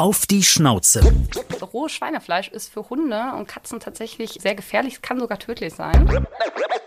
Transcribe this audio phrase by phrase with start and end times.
[0.00, 1.02] Auf die Schnauze.
[1.74, 5.02] Rohes Schweinefleisch ist für Hunde und Katzen tatsächlich sehr gefährlich.
[5.02, 6.26] Kann sogar tödlich sein.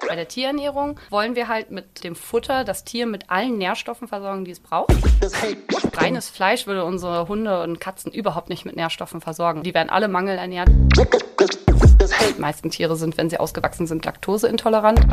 [0.08, 4.46] Bei der Tierernährung wollen wir halt mit dem Futter das Tier mit allen Nährstoffen versorgen,
[4.46, 4.91] die es braucht.
[5.96, 9.62] Reines Fleisch würde unsere Hunde und Katzen überhaupt nicht mit Nährstoffen versorgen.
[9.62, 10.70] Die werden alle mangelernährt.
[10.70, 15.06] Die meisten Tiere sind, wenn sie ausgewachsen sind, laktoseintolerant.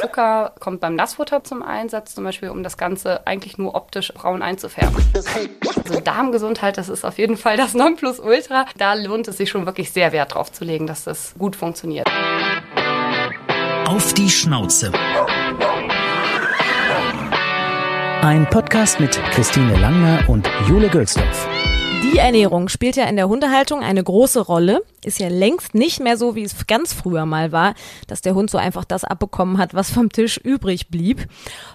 [0.00, 4.42] Zucker kommt beim Nassfutter zum Einsatz, zum Beispiel, um das Ganze eigentlich nur optisch braun
[4.42, 4.96] einzufärben.
[5.84, 8.66] Also Darmgesundheit, das ist auf jeden Fall das Nonplusultra.
[8.76, 12.08] Da lohnt es sich schon wirklich sehr Wert drauf zu legen, dass das gut funktioniert.
[13.86, 14.92] Auf die Schnauze.
[18.22, 21.48] Ein Podcast mit Christine Langner und Jule Gölsdorf.
[22.16, 24.82] Die Ernährung spielt ja in der Hundehaltung eine große Rolle.
[25.04, 27.74] Ist ja längst nicht mehr so, wie es ganz früher mal war,
[28.06, 31.28] dass der Hund so einfach das abbekommen hat, was vom Tisch übrig blieb.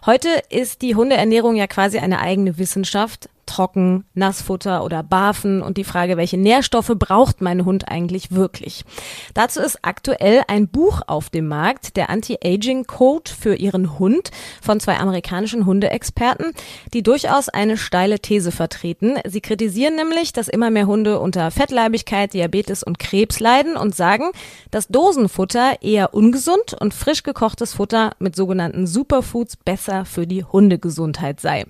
[0.03, 3.29] Heute ist die Hundeernährung ja quasi eine eigene Wissenschaft.
[3.45, 8.85] Trocken, Nassfutter oder Barfen und die Frage, welche Nährstoffe braucht mein Hund eigentlich wirklich.
[9.33, 14.79] Dazu ist aktuell ein Buch auf dem Markt, der Anti-Aging Code für ihren Hund von
[14.79, 16.53] zwei amerikanischen Hundeexperten,
[16.93, 19.17] die durchaus eine steile These vertreten.
[19.27, 24.31] Sie kritisieren nämlich, dass immer mehr Hunde unter Fettleibigkeit, Diabetes und Krebs leiden und sagen,
[24.71, 31.39] dass Dosenfutter eher ungesund und frisch gekochtes Futter mit sogenannten Superfoods besser für die Hundegesundheit
[31.39, 31.65] sei.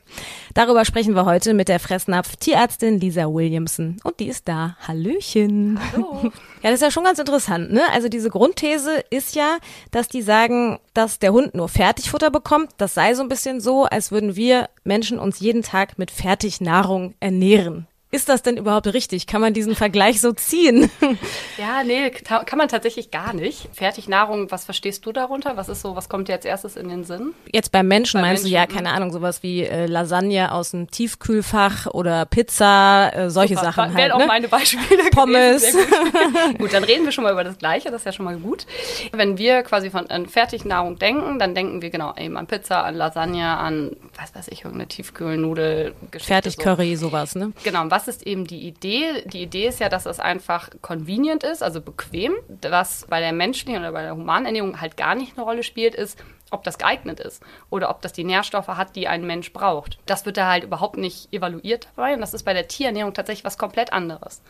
[0.54, 3.98] Darüber sprechen wir heute mit der Fressnapf-Tierärztin Lisa Williamson.
[4.04, 4.78] Und die ist da.
[4.88, 5.80] Hallöchen.
[5.92, 6.32] Hallo.
[6.64, 7.82] Ja, das ist ja schon ganz interessant, ne?
[7.92, 9.58] Also diese Grundthese ist ja,
[9.90, 12.70] dass die sagen, dass der Hund nur Fertigfutter bekommt.
[12.78, 17.16] Das sei so ein bisschen so, als würden wir Menschen uns jeden Tag mit Fertignahrung
[17.20, 17.88] ernähren.
[18.14, 19.26] Ist das denn überhaupt richtig?
[19.26, 20.90] Kann man diesen Vergleich so ziehen?
[21.58, 23.70] Ja, nee, kann man tatsächlich gar nicht.
[23.74, 25.58] Fertignahrung, was verstehst du darunter?
[25.58, 27.34] Was ist so, was kommt dir als erstes in den Sinn?
[27.52, 28.76] Jetzt beim Menschen Bei meinst Menschen, du ja, hm.
[28.76, 33.96] keine Ahnung, sowas wie äh, Lasagne aus dem Tiefkühlfach oder Pizza, äh, solche Super, Sachen
[33.96, 34.12] wären halt.
[34.14, 34.26] auch Ne?
[34.28, 35.72] meine Beispiele Pommes.
[35.72, 36.58] Gut.
[36.58, 38.66] gut, dann reden wir schon mal über das Gleiche, das ist ja schon mal gut.
[39.12, 42.96] Wenn wir quasi von an Fertignahrung denken, dann denken wir genau eben an Pizza, an
[42.96, 45.94] Lasagne, an, was weiß ich, irgendeine Tiefkühlnudel.
[46.18, 47.52] Fertig-Curry, sowas, ne?
[47.64, 49.24] Genau, und was ist eben die Idee?
[49.26, 52.34] Die Idee ist ja, dass es einfach convenient ist, also bequem.
[52.62, 55.94] Was bei der menschlichen oder bei der humanen Ernährung halt gar nicht eine Rolle spielt,
[55.94, 56.18] ist,
[56.50, 60.00] ob das geeignet ist oder ob das die Nährstoffe hat, die ein Mensch braucht.
[60.08, 63.46] Das wird da halt überhaupt nicht evaluiert dabei und das ist bei der Tierernährung tatsächlich
[63.46, 64.42] was komplett anderes.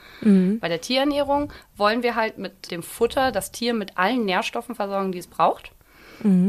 [0.59, 5.11] Bei der Tierernährung wollen wir halt mit dem Futter das Tier mit allen Nährstoffen versorgen,
[5.11, 5.73] die es braucht.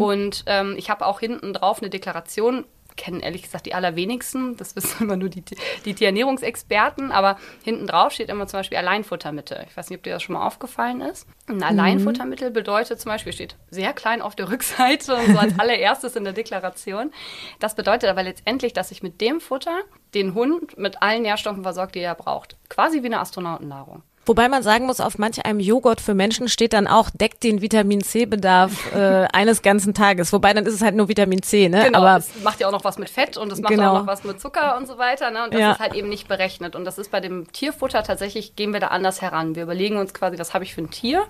[0.01, 2.65] Und ähm, ich habe auch hinten drauf eine Deklaration,
[2.97, 5.43] kennen ehrlich gesagt die allerwenigsten, das wissen immer nur die,
[5.85, 9.65] die Tierernährungsexperten, aber hinten drauf steht immer zum Beispiel Alleinfuttermittel.
[9.69, 11.27] Ich weiß nicht, ob dir das schon mal aufgefallen ist.
[11.49, 16.17] Ein Alleinfuttermittel bedeutet zum Beispiel, steht sehr klein auf der Rückseite und so als allererstes
[16.17, 17.13] in der Deklaration.
[17.59, 19.81] Das bedeutet aber letztendlich, dass ich mit dem Futter
[20.15, 22.57] den Hund mit allen Nährstoffen versorgt, die er braucht.
[22.69, 24.03] Quasi wie eine Astronautennahrung.
[24.25, 27.61] Wobei man sagen muss, auf manch einem Joghurt für Menschen steht dann auch, deckt den
[27.61, 30.33] Vitamin C-Bedarf äh, eines ganzen Tages.
[30.33, 31.85] Wobei dann ist es halt nur Vitamin C, ne?
[31.87, 33.95] Genau, Aber es macht ja auch noch was mit Fett und es macht Genau.
[33.95, 35.31] auch noch was mit Zucker und so weiter.
[35.33, 35.43] Ne?
[35.45, 35.73] Und das Ja.
[35.73, 36.77] ist halt eben nicht berechnet.
[36.77, 39.57] Und das ist bei dem Tierfutter tatsächlich, gehen wir da anders heran.
[39.57, 41.25] Wir überlegen uns quasi, was habe ich für ein Tier?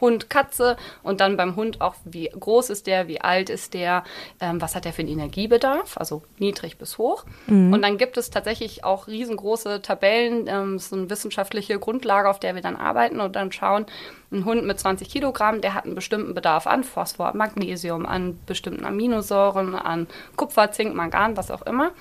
[0.00, 4.04] Hund, Katze und dann beim Hund auch, wie groß ist der, wie alt ist der,
[4.40, 7.24] ähm, was hat der für einen Energiebedarf, also niedrig bis hoch.
[7.72, 12.54] Und dann gibt es tatsächlich auch riesengroße Tabellen, ähm, so eine wissenschaftliche Grundlage, auf der
[12.54, 13.86] wir dann arbeiten und dann schauen,
[14.32, 18.84] ein Hund mit 20 Kilogramm, der hat einen bestimmten Bedarf an Phosphor, Magnesium, an bestimmten
[18.84, 21.92] Aminosäuren, an Kupfer, Zink, Mangan, was auch immer.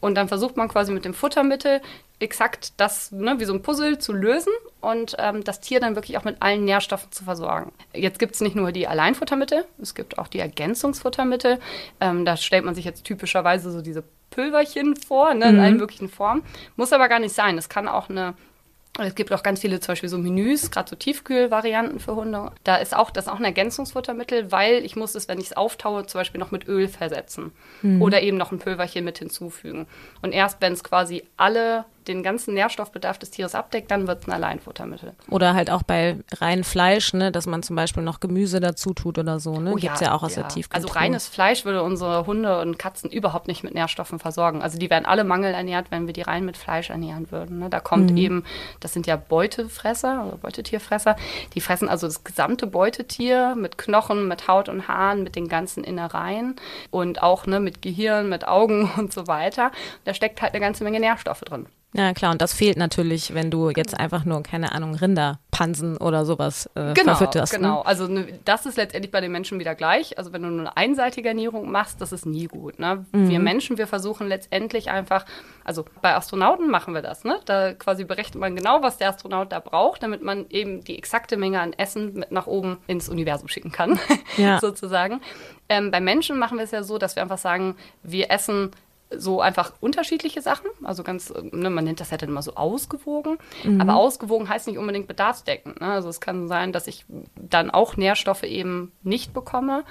[0.00, 1.80] Und dann versucht man quasi mit dem Futtermittel
[2.20, 6.16] exakt das, ne, wie so ein Puzzle zu lösen und ähm, das Tier dann wirklich
[6.16, 7.72] auch mit allen Nährstoffen zu versorgen.
[7.92, 11.58] Jetzt gibt es nicht nur die Alleinfuttermittel, es gibt auch die Ergänzungsfuttermittel.
[12.00, 16.08] Ähm, da stellt man sich jetzt typischerweise so diese Pülverchen vor, ne, in allen möglichen
[16.08, 16.42] Formen.
[16.76, 17.58] Muss aber gar nicht sein.
[17.58, 18.34] Es kann auch eine
[18.98, 22.52] es gibt auch ganz viele zum Beispiel so Menüs, gerade so Tiefkühlvarianten für Hunde.
[22.62, 25.56] Da ist auch das ist auch ein Ergänzungsfuttermittel, weil ich muss es, wenn ich es
[25.56, 27.50] auftaue, zum Beispiel noch mit Öl versetzen
[28.00, 29.86] oder eben noch ein Pülverchen mit hinzufügen.
[30.22, 34.28] Und erst wenn es quasi alle den ganzen Nährstoffbedarf des Tieres abdeckt, dann wird es
[34.28, 35.12] ein Alleinfuttermittel.
[35.30, 39.18] oder halt auch bei reinem Fleisch, ne, dass man zum Beispiel noch Gemüse dazu tut
[39.18, 39.74] oder so, ne?
[39.76, 40.88] Gibt's ja, auch aus der Tiefkühltruhe.
[40.90, 44.62] Also reines Fleisch würde unsere Hunde und Katzen überhaupt nicht mit Nährstoffen versorgen.
[44.62, 47.58] Also die wären alle mangelernährt, wenn wir die rein mit Fleisch ernähren würden.
[47.58, 47.70] Ne?
[47.70, 48.16] Da kommt Mhm.
[48.16, 48.44] eben,
[48.80, 51.16] das sind ja Beutefresser oder Beutetierfresser,
[51.54, 55.84] die fressen also das gesamte Beutetier mit Knochen, mit Haut und Haaren, mit den ganzen
[55.84, 56.56] Innereien
[56.90, 59.70] und auch ne, mit Gehirn, mit Augen und so weiter.
[60.04, 61.66] Da steckt halt eine ganze Menge Nährstoffe drin.
[61.96, 66.24] Ja, klar, und das fehlt natürlich, wenn du jetzt einfach nur, keine Ahnung, Rinderpansen oder
[66.24, 67.54] sowas äh, Genau, verfütterst.
[67.54, 67.78] genau.
[67.78, 67.86] Ne?
[67.86, 70.18] Also ne, das ist letztendlich bei den Menschen wieder gleich.
[70.18, 72.80] Also wenn du nur eine einseitige Ernährung machst, das ist nie gut.
[72.80, 73.06] Ne?
[73.12, 73.44] Wir Mhm.
[73.44, 75.24] Menschen, wir versuchen letztendlich einfach,
[75.62, 77.22] also bei Astronauten machen wir das.
[77.22, 77.38] Ne?
[77.44, 81.36] Da quasi berechnet man genau, was der Astronaut da braucht, damit man eben die exakte
[81.36, 84.00] Menge an Essen mit nach oben ins Universum schicken kann,
[84.36, 84.58] Ja.
[84.60, 85.20] sozusagen.
[85.68, 88.72] Ähm, bei Menschen machen wir es ja so, dass wir einfach sagen, wir essen
[89.18, 90.66] so einfach unterschiedliche Sachen.
[90.82, 93.38] Also ganz, äh, ne, man nennt das ja dann immer so ausgewogen.
[93.80, 95.80] Aber ausgewogen heißt nicht unbedingt bedarfsdeckend.
[95.80, 95.86] Ne?
[95.88, 99.84] Also es kann sein, dass ich dann auch Nährstoffe eben nicht bekomme.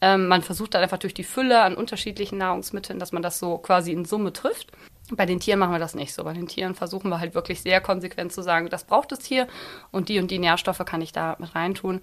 [0.00, 3.58] Ähm, man versucht dann einfach durch die Fülle an unterschiedlichen Nahrungsmitteln, dass man das so
[3.58, 4.72] quasi in Summe trifft.
[5.10, 6.24] Bei den Tieren machen wir das nicht so.
[6.24, 9.46] Bei den Tieren versuchen wir halt wirklich sehr konsequent zu sagen, das braucht das Tier
[9.90, 12.00] und die und die Nährstoffe kann ich da mit reintun.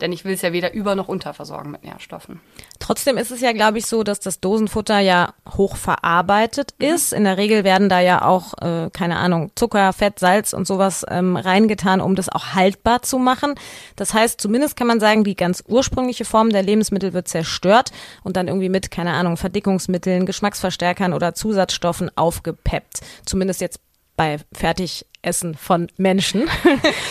[0.00, 2.40] Denn ich will es ja weder über- noch unterversorgen mit Nährstoffen.
[2.78, 6.86] Trotzdem ist es ja, glaube ich, so, dass das Dosenfutter ja hoch verarbeitet Mhm.
[6.86, 7.12] ist.
[7.12, 11.04] In der Regel werden da ja auch, äh, keine Ahnung, Zucker, Fett, Salz und sowas
[11.08, 13.54] ähm, reingetan, um das auch haltbar zu machen.
[13.96, 17.90] Das heißt, zumindest kann man sagen, die ganz ursprüngliche Form der Lebensmittel wird zerstört
[18.22, 22.10] und dann irgendwie mit, keine Ahnung, Verdickungsmitteln, Geschmacksverstärkern oder Zusatzstoffen
[22.42, 23.00] aufgepeppt.
[23.24, 23.80] Zumindest jetzt
[24.16, 26.48] bei Fertigessen von Menschen.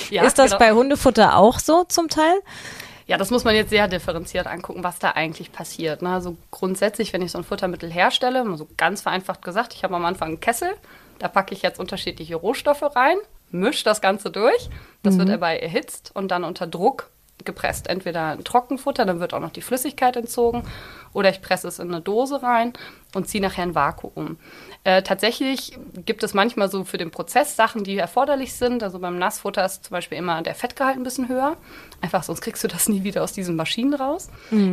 [0.09, 0.59] Ja, ist das genau.
[0.59, 2.41] bei Hundefutter auch so zum Teil?
[3.07, 6.01] Ja, das muss man jetzt sehr differenziert angucken, was da eigentlich passiert.
[6.01, 6.09] Ne?
[6.09, 10.03] Also grundsätzlich, wenn ich so ein Futtermittel herstelle, so ganz vereinfacht gesagt, ich habe am
[10.03, 10.69] Anfang einen Kessel,
[11.19, 13.15] da packe ich jetzt unterschiedliche Rohstoffe rein,
[13.51, 14.69] mische das Ganze durch,
[15.01, 17.09] das wird dabei erhitzt und dann unter Druck
[17.45, 17.87] gepresst.
[17.87, 20.63] Entweder ein Trockenfutter, dann wird auch noch die Flüssigkeit entzogen,
[21.13, 22.73] oder ich presse es in eine Dose rein
[23.15, 24.37] und ziehe nachher ein Vakuum.
[24.83, 28.81] Äh, tatsächlich gibt es manchmal so für den Prozess Sachen, die erforderlich sind.
[28.81, 31.55] Also beim Nassfutter ist zum Beispiel immer der Fettgehalt ein bisschen höher.
[32.01, 34.29] Einfach sonst kriegst du das nie wieder aus diesen Maschinen raus.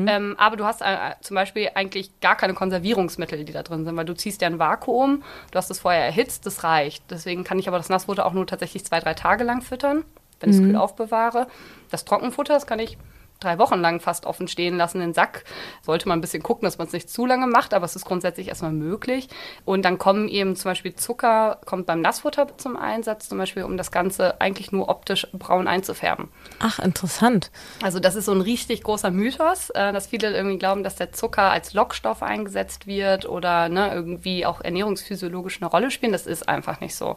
[0.09, 3.97] Ähm, aber du hast äh, zum Beispiel eigentlich gar keine Konservierungsmittel, die da drin sind,
[3.97, 7.05] weil du ziehst ja ein Vakuum, du hast es vorher erhitzt, das reicht.
[7.11, 10.05] Deswegen kann ich aber das Nassfutter auch nur tatsächlich zwei, drei Tage lang füttern,
[10.41, 11.49] wenn ich es kühl aufbewahre.
[11.91, 12.97] Das Trockenfutter, das kann ich
[13.41, 15.45] drei Wochen lang fast offen stehen lassen, den Sack.
[15.83, 18.05] Sollte man ein bisschen gucken, dass man es nicht zu lange macht, aber es ist
[18.05, 19.29] grundsätzlich erstmal möglich.
[19.65, 23.77] Und dann kommen eben zum Beispiel Zucker, kommt beim Nassfutter zum Einsatz, zum Beispiel, um
[23.77, 26.29] das Ganze eigentlich nur optisch braun einzufärben.
[26.59, 27.51] Ach, interessant.
[27.83, 31.13] Also das ist so ein richtig großer Mythos, äh, dass viele irgendwie glauben, dass der
[31.13, 36.13] Zucker als Lockstoff eingesetzt wird oder ne, irgendwie auch ernährungsphysiologisch eine Rolle spielen.
[36.13, 37.17] Das ist einfach nicht so.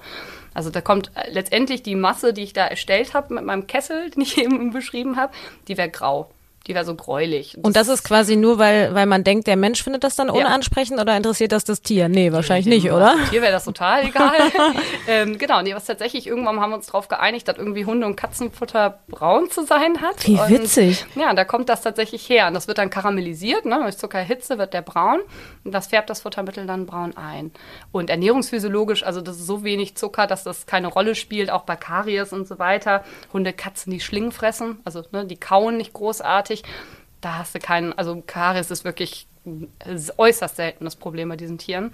[0.53, 4.09] Also da kommt äh, letztendlich die Masse, die ich da erstellt habe mit meinem Kessel,
[4.11, 5.33] den ich eben beschrieben habe,
[5.67, 6.10] die wäre grau.
[6.67, 7.57] Die wäre so gräulich.
[7.61, 10.99] Und das ist quasi nur, weil, weil man denkt, der Mensch findet das dann unansprechend
[10.99, 12.07] oder interessiert das das Tier?
[12.07, 13.15] Nee, wahrscheinlich nicht, oder?
[13.31, 14.35] Hier wäre das total egal.
[15.07, 18.15] ähm, genau, nee, was tatsächlich, irgendwann haben wir uns darauf geeinigt, dass irgendwie Hunde- und
[18.15, 20.27] Katzenfutter braun zu sein hat.
[20.27, 21.03] Wie und, witzig.
[21.15, 22.47] Ja, da kommt das tatsächlich her.
[22.47, 23.79] Und das wird dann karamellisiert, ne?
[23.81, 25.19] Wenn ich Zucker erhitze, wird der braun.
[25.63, 27.51] Und das färbt das Futtermittel dann braun ein.
[27.91, 31.75] Und ernährungsphysiologisch, also das ist so wenig Zucker, dass das keine Rolle spielt, auch bei
[31.75, 33.03] Karies und so weiter.
[33.33, 36.50] Hunde, Katzen, die Schlingen fressen, also ne, die kauen nicht großartig.
[37.21, 39.71] Da hast du keinen, also Karies ist wirklich ein
[40.17, 41.93] äußerst seltenes Problem bei diesen Tieren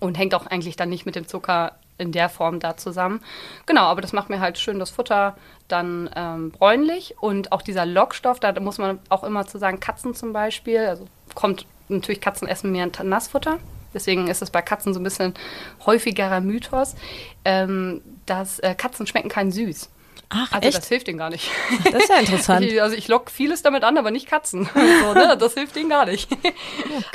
[0.00, 3.20] und hängt auch eigentlich dann nicht mit dem Zucker in der Form da zusammen.
[3.66, 5.36] Genau, aber das macht mir halt schön das Futter
[5.68, 10.14] dann ähm, bräunlich und auch dieser Lockstoff, da muss man auch immer zu sagen, Katzen
[10.14, 13.58] zum Beispiel, also kommt natürlich Katzen essen mehr Nassfutter.
[13.92, 15.34] Deswegen ist es bei Katzen so ein bisschen
[15.86, 16.96] häufigerer Mythos,
[17.44, 19.88] ähm, dass äh, Katzen schmecken kein süß.
[20.30, 20.78] Ach, Also echt?
[20.78, 21.50] das hilft denen gar nicht.
[21.84, 22.64] Das ist ja interessant.
[22.70, 24.68] Ich, also ich lock vieles damit an, aber nicht Katzen.
[24.74, 25.36] so, ne?
[25.38, 26.28] Das hilft denen gar nicht.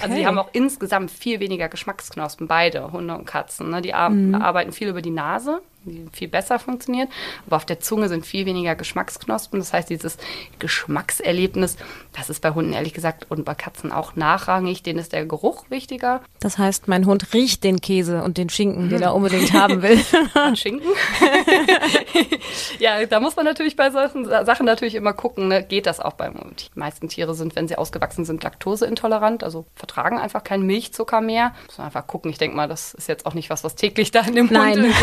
[0.01, 3.69] Also die haben auch insgesamt viel weniger Geschmacksknospen, beide, Hunde und Katzen.
[3.69, 3.81] Ne?
[3.81, 4.11] Die ar
[4.41, 7.09] arbeiten viel über die Nase, die viel besser funktioniert.
[7.47, 9.59] Aber auf der Zunge sind viel weniger Geschmacksknospen.
[9.59, 10.17] Das heißt, dieses
[10.59, 11.77] Geschmackserlebnis,
[12.15, 14.83] das ist bei Hunden ehrlich gesagt und bei Katzen auch nachrangig.
[14.83, 16.21] Denen ist der Geruch wichtiger.
[16.39, 19.99] Das heißt, mein Hund riecht den Käse und den Schinken, den er unbedingt haben will.
[20.55, 20.87] Schinken.
[22.79, 25.63] ja, da muss man natürlich bei solchen Sa- Sachen natürlich immer gucken, ne?
[25.63, 26.71] geht das auch beim Hund.
[26.75, 31.53] Die meisten Tiere sind, wenn sie ausgewachsen sind, laktoseintolerant, also vertragen einfach keinen Milchzucker mehr.
[31.67, 32.31] Muss man einfach gucken.
[32.31, 34.81] Ich denke mal, das ist jetzt auch nicht was, was täglich da in dem Nein.
[34.81, 34.99] Mund ist.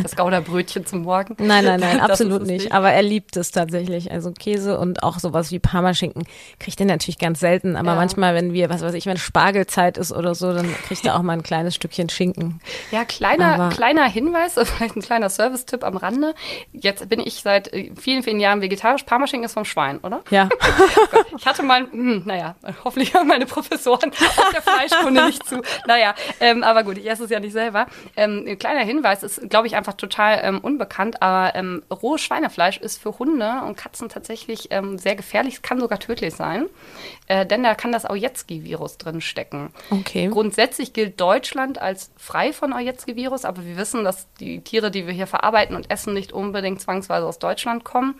[0.10, 1.36] Das Gouda-Brötchen zum Morgen.
[1.38, 2.72] Nein, nein, nein, absolut es nicht.
[2.72, 4.10] Aber er liebt es tatsächlich.
[4.10, 6.24] Also Käse und auch sowas wie Parmaschinken
[6.58, 7.76] kriegt er natürlich ganz selten.
[7.76, 7.94] Aber Ja.
[7.96, 11.22] manchmal, wenn wir, was weiß ich, wenn Spargelzeit ist oder so, dann kriegt er auch
[11.22, 12.60] mal ein kleines Stückchen Schinken.
[12.90, 16.34] Ja, kleiner, Aber- kleiner Hinweis, vielleicht ein kleiner Service-Tipp am Rande.
[16.72, 19.02] Jetzt bin ich seit äh, vielen, vielen Jahren vegetarisch.
[19.04, 20.22] Parmaschinken ist vom Schwein, oder?
[20.30, 20.48] Ja.
[21.36, 25.60] ich hatte mal, hm, naja, hoffentlich hören meine Professoren aus der Fleischkunde nicht zu.
[25.86, 27.86] Naja, ähm, aber gut, ich esse es ja nicht selber.
[28.16, 32.78] Ähm, ein kleiner Hinweis ist, glaube ich, einfach total ähm, unbekannt, aber ähm, rohes Schweinefleisch
[32.78, 35.54] ist für Hunde und Katzen tatsächlich ähm, sehr gefährlich.
[35.54, 36.66] Es kann sogar tödlich sein,
[37.26, 39.72] äh, denn da kann das Ojetzki-Virus drin stecken.
[39.90, 40.28] Okay.
[40.28, 45.12] Grundsätzlich gilt Deutschland als frei von Ojetzki-Virus, aber wir wissen, dass die Tiere, die wir
[45.12, 48.14] hier verarbeiten und essen, nicht unbedingt zwangsweise aus Deutschland kommen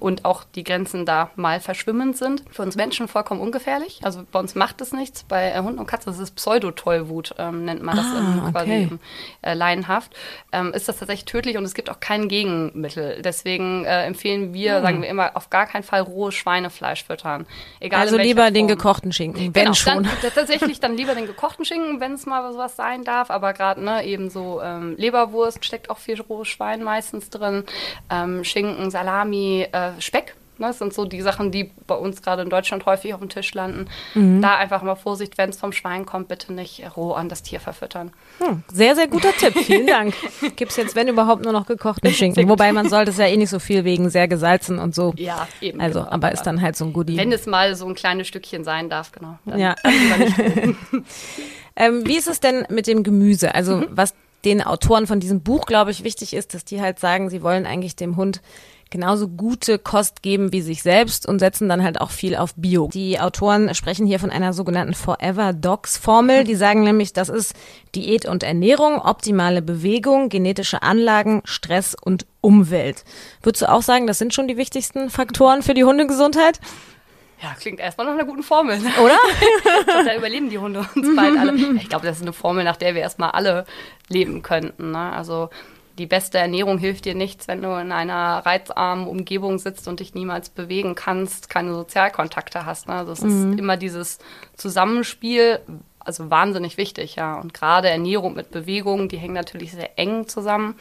[0.00, 2.42] und auch die Grenzen da mal verschwimmend sind.
[2.50, 4.00] Für uns Menschen vollkommen ungefährlich.
[4.02, 5.24] Also bei uns macht es nichts.
[5.24, 8.98] Bei äh, Hunden und Katzen ist es Pseudotollwut, ähm, nennt man das Ah, quasi okay.
[9.42, 10.14] äh, laienhaft.
[10.52, 13.22] Ähm, ist das tatsächlich tödlich und es gibt auch kein Gegenmittel.
[13.22, 17.46] Deswegen äh, empfehlen wir, sagen wir immer, auf gar keinen Fall rohes Schweinefleisch füttern.
[17.80, 18.78] Egal Also lieber den Form.
[18.78, 20.04] gekochten Schinken, wenn Genau, schon.
[20.04, 23.30] Dann, tatsächlich dann lieber den gekochten Schinken, wenn es mal sowas sein darf.
[23.30, 27.64] Aber gerade ne, eben so ähm, Leberwurst steckt auch viel rohes Schwein meistens drin.
[28.10, 30.34] Ähm, Schinken, Salami, äh, Speck.
[30.58, 33.28] Ne, das sind so die Sachen, die bei uns gerade in Deutschland häufig auf dem
[33.28, 33.86] Tisch landen.
[34.14, 34.42] Mhm.
[34.42, 37.60] Da einfach mal Vorsicht, wenn es vom Schwein kommt, bitte nicht roh an das Tier
[37.60, 38.10] verfüttern.
[38.38, 39.56] Hm, sehr, sehr guter Tipp.
[39.56, 40.14] Vielen Dank.
[40.56, 42.48] Gibt's jetzt, wenn überhaupt, nur noch gekochten Schinken.
[42.48, 45.14] Wobei man sollte es ja eh nicht so viel wegen sehr gesalzen und so.
[45.16, 45.80] Ja, eben.
[45.80, 46.10] Also, genau.
[46.12, 47.16] aber ist dann halt so ein Goodie.
[47.16, 49.38] Wenn es mal so ein kleines Stückchen sein darf, genau.
[49.44, 49.74] Ja.
[51.76, 53.54] Ähm, wie ist es denn mit dem Gemüse?
[53.54, 53.86] Also Mhm.
[53.90, 54.12] was
[54.44, 57.66] den Autoren von diesem Buch, glaube ich, wichtig ist, dass die halt sagen, sie wollen
[57.66, 58.40] eigentlich dem Hund
[58.90, 62.88] genauso gute Kost geben wie sich selbst und setzen dann halt auch viel auf Bio.
[62.92, 66.44] Die Autoren sprechen hier von einer sogenannten Forever Dogs Formel.
[66.44, 67.54] Die sagen nämlich, das ist
[67.94, 73.04] Diät und Ernährung, optimale Bewegung, genetische Anlagen, Stress und Umwelt.
[73.42, 76.60] Würdest du auch sagen, das sind schon die wichtigsten Faktoren für die Hundegesundheit?
[77.42, 78.78] Ja, klingt erstmal nach einer guten Formel.
[78.80, 78.90] Ne?
[79.00, 79.16] Oder?
[79.78, 81.52] Ich glaube, da überleben die Hunde uns bald alle.
[81.76, 83.64] Ich glaube, das ist eine Formel, nach der wir erstmal alle
[84.08, 84.90] leben könnten.
[84.90, 85.12] Ne?
[85.12, 85.50] Also
[85.98, 90.14] die beste Ernährung hilft dir nichts, wenn du in einer reizarmen Umgebung sitzt und dich
[90.14, 92.86] niemals bewegen kannst, keine Sozialkontakte hast.
[92.86, 92.94] Ne?
[92.94, 94.18] Also es ist immer dieses
[94.56, 95.60] Zusammenspiel,
[96.08, 97.38] also wahnsinnig wichtig, ja.
[97.38, 100.76] Und gerade Ernährung mit Bewegung, die hängen natürlich sehr eng zusammen.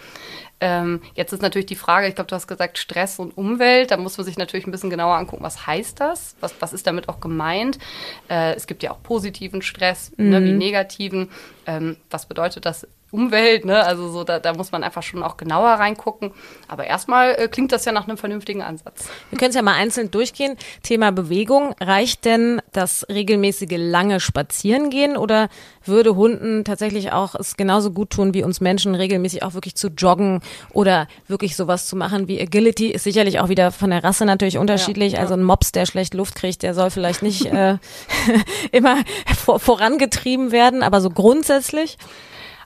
[0.62, 3.92] Ähm, jetzt ist natürlich die Frage, ich glaube, du hast gesagt Stress und Umwelt.
[3.92, 6.38] Da muss man sich natürlich ein bisschen genauer angucken, was heißt das?
[6.40, 7.78] Was, was ist damit auch gemeint?
[8.30, 11.30] Äh, es gibt ja auch positiven Stress, ne, wie negativen.
[11.66, 13.64] Ähm, was bedeutet das Umwelt?
[13.64, 13.84] Ne?
[13.84, 16.32] Also so, da, da muss man einfach schon auch genauer reingucken.
[16.68, 19.08] Aber erstmal äh, klingt das ja nach einem vernünftigen Ansatz.
[19.30, 20.58] Wir können es ja mal einzeln durchgehen.
[20.84, 21.74] Thema Bewegung.
[21.80, 25.48] Reicht denn das regelmäßige lange Spazierengehen oder
[25.86, 29.88] würde Hunden tatsächlich auch es genauso gut tun wie uns Menschen, regelmäßig auch wirklich zu
[29.88, 30.42] joggen
[30.74, 32.88] oder wirklich sowas zu machen wie Agility?
[32.88, 35.14] Ist sicherlich auch wieder von der Rasse natürlich unterschiedlich.
[35.14, 35.20] ja.
[35.20, 37.78] Also ein Mops, der schlecht Luft kriegt, der soll vielleicht nicht äh,
[38.72, 38.98] immer
[39.46, 41.98] vor, vorangetrieben werden, aber so grundsätzlich.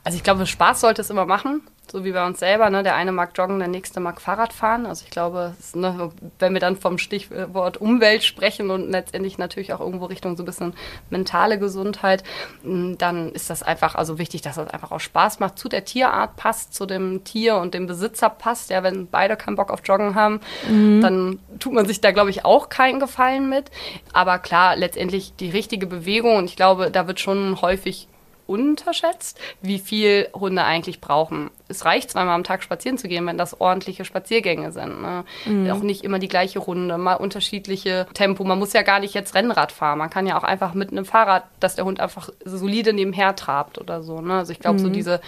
[0.04, 2.72] Also ich glaube, Spaß sollte es immer machen, so wie bei uns selber.
[2.72, 2.82] Ne?
[2.82, 4.88] Der eine mag joggen, der nächste mag Fahrrad fahren.
[4.88, 9.74] Also ich glaube, es, ne, wenn wir dann vom Stichwort Umwelt sprechen und letztendlich natürlich
[9.74, 10.74] auch irgendwo Richtung so ein bisschen
[11.12, 12.24] mentale Gesundheit,
[12.64, 15.86] mh, dann ist das einfach also wichtig, dass das einfach auch Spaß macht, zu der
[15.86, 18.72] Tierart passt, zu dem Tier und dem Besitzer passt.
[18.72, 22.44] Ja, wenn beide keinen Bock auf Joggen haben, dann tut man sich da, glaube ich,
[22.44, 23.70] auch keinen Gefallen mit.
[24.14, 28.08] Aber klar, letztendlich die richtige Bewegung und ich glaube, da wird schon häufig
[28.48, 31.52] unterschätzt, wie viel Hunde eigentlich brauchen.
[31.72, 35.02] Es reicht zweimal am Tag spazieren zu gehen, wenn das ordentliche Spaziergänge sind.
[35.02, 35.24] Ne?
[35.72, 38.44] Auch nicht immer die gleiche Runde, mal unterschiedliche Tempo.
[38.44, 39.98] Man muss ja gar nicht jetzt Rennrad fahren.
[39.98, 43.80] Man kann ja auch einfach mit einem Fahrrad, dass der Hund einfach solide nebenher trabt
[43.80, 44.22] oder so.
[44.22, 44.36] Ne?
[44.36, 45.22] Also ich glaube, so diese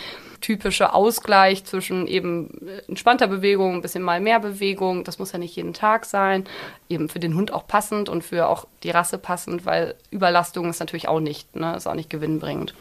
[0.43, 2.49] typische Ausgleich zwischen eben
[2.87, 6.43] entspannter Bewegung, ein bisschen mal mehr Bewegung, das muss ja nicht jeden Tag sein,
[6.89, 10.79] eben für den Hund auch passend und für auch die Rasse passend, weil Überlastung ist
[10.79, 11.75] natürlich auch nicht, ne?
[11.77, 12.75] ist auch nicht gewinnbringend.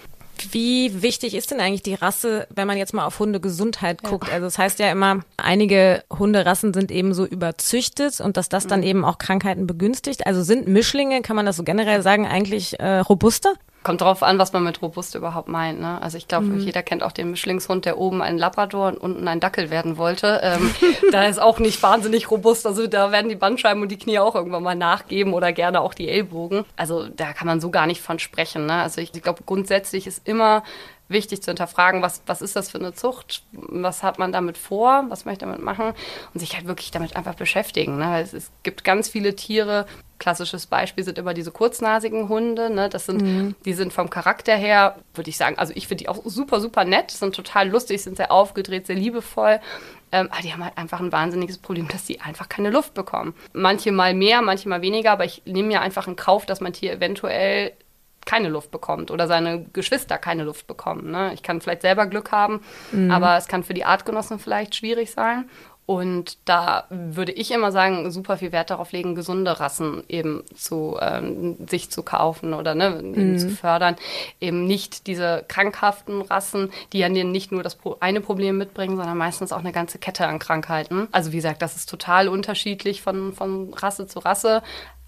[0.50, 4.30] Wie wichtig ist denn eigentlich die Rasse, wenn man jetzt mal auf Hundegesundheit guckt?
[4.32, 8.82] Also es heißt ja immer, einige Hunderassen sind eben so überzüchtet und dass das dann
[8.82, 10.26] eben auch Krankheiten begünstigt.
[10.26, 13.54] Also sind Mischlinge, kann man das so generell sagen, eigentlich äh, robuster?
[13.82, 15.80] Kommt drauf an, was man mit robust überhaupt meint.
[15.80, 16.00] Ne?
[16.00, 19.40] Also ich glaube, jeder kennt auch den Mischlingshund, der oben ein Labrador und unten ein
[19.40, 20.40] Dackel werden wollte.
[20.42, 20.74] Ähm,
[21.12, 22.66] da ist auch nicht wahnsinnig robust.
[22.66, 25.94] Also da werden die Bandscheiben und die Knie auch irgendwann mal nachgeben oder gerne auch
[25.94, 26.64] die Ellbogen.
[26.76, 28.66] Also da kann man so gar nicht von sprechen.
[28.66, 28.74] Ne?
[28.74, 30.62] Also ich, ich glaube, grundsätzlich ist immer
[31.12, 35.04] wichtig zu hinterfragen, was, was ist das für eine Zucht, was hat man damit vor,
[35.08, 35.94] was möchte man damit machen
[36.32, 37.98] und sich halt wirklich damit einfach beschäftigen.
[37.98, 38.20] Ne?
[38.20, 39.86] Es, es gibt ganz viele Tiere,
[40.22, 42.88] klassisches Beispiel sind immer diese kurznasigen Hunde, ne?
[42.88, 46.20] das sind, die sind vom Charakter her, würde ich sagen, also ich finde die auch
[46.24, 49.58] super, super nett, sind total lustig, sind sehr aufgedreht, sehr liebevoll,
[50.12, 53.34] ähm, aber die haben halt einfach ein wahnsinniges Problem, dass sie einfach keine Luft bekommen.
[53.52, 56.72] Manche mal mehr, manche mal weniger, aber ich nehme ja einfach in Kauf, dass mein
[56.72, 57.72] Tier eventuell
[58.24, 61.10] keine Luft bekommt oder seine Geschwister keine Luft bekommen.
[61.10, 61.32] Ne?
[61.34, 62.60] Ich kann vielleicht selber Glück haben,
[63.10, 65.50] aber es kann für die Artgenossen vielleicht schwierig sein.
[65.84, 70.96] Und da würde ich immer sagen, super viel Wert darauf legen, gesunde Rassen eben zu
[71.00, 73.38] ähm, sich zu kaufen oder ne, eben mhm.
[73.38, 73.96] zu fördern.
[74.40, 79.52] Eben nicht diese krankhaften Rassen, die ja nicht nur das eine Problem mitbringen, sondern meistens
[79.52, 81.08] auch eine ganze Kette an Krankheiten.
[81.10, 84.62] Also wie gesagt, das ist total unterschiedlich von, von Rasse zu Rasse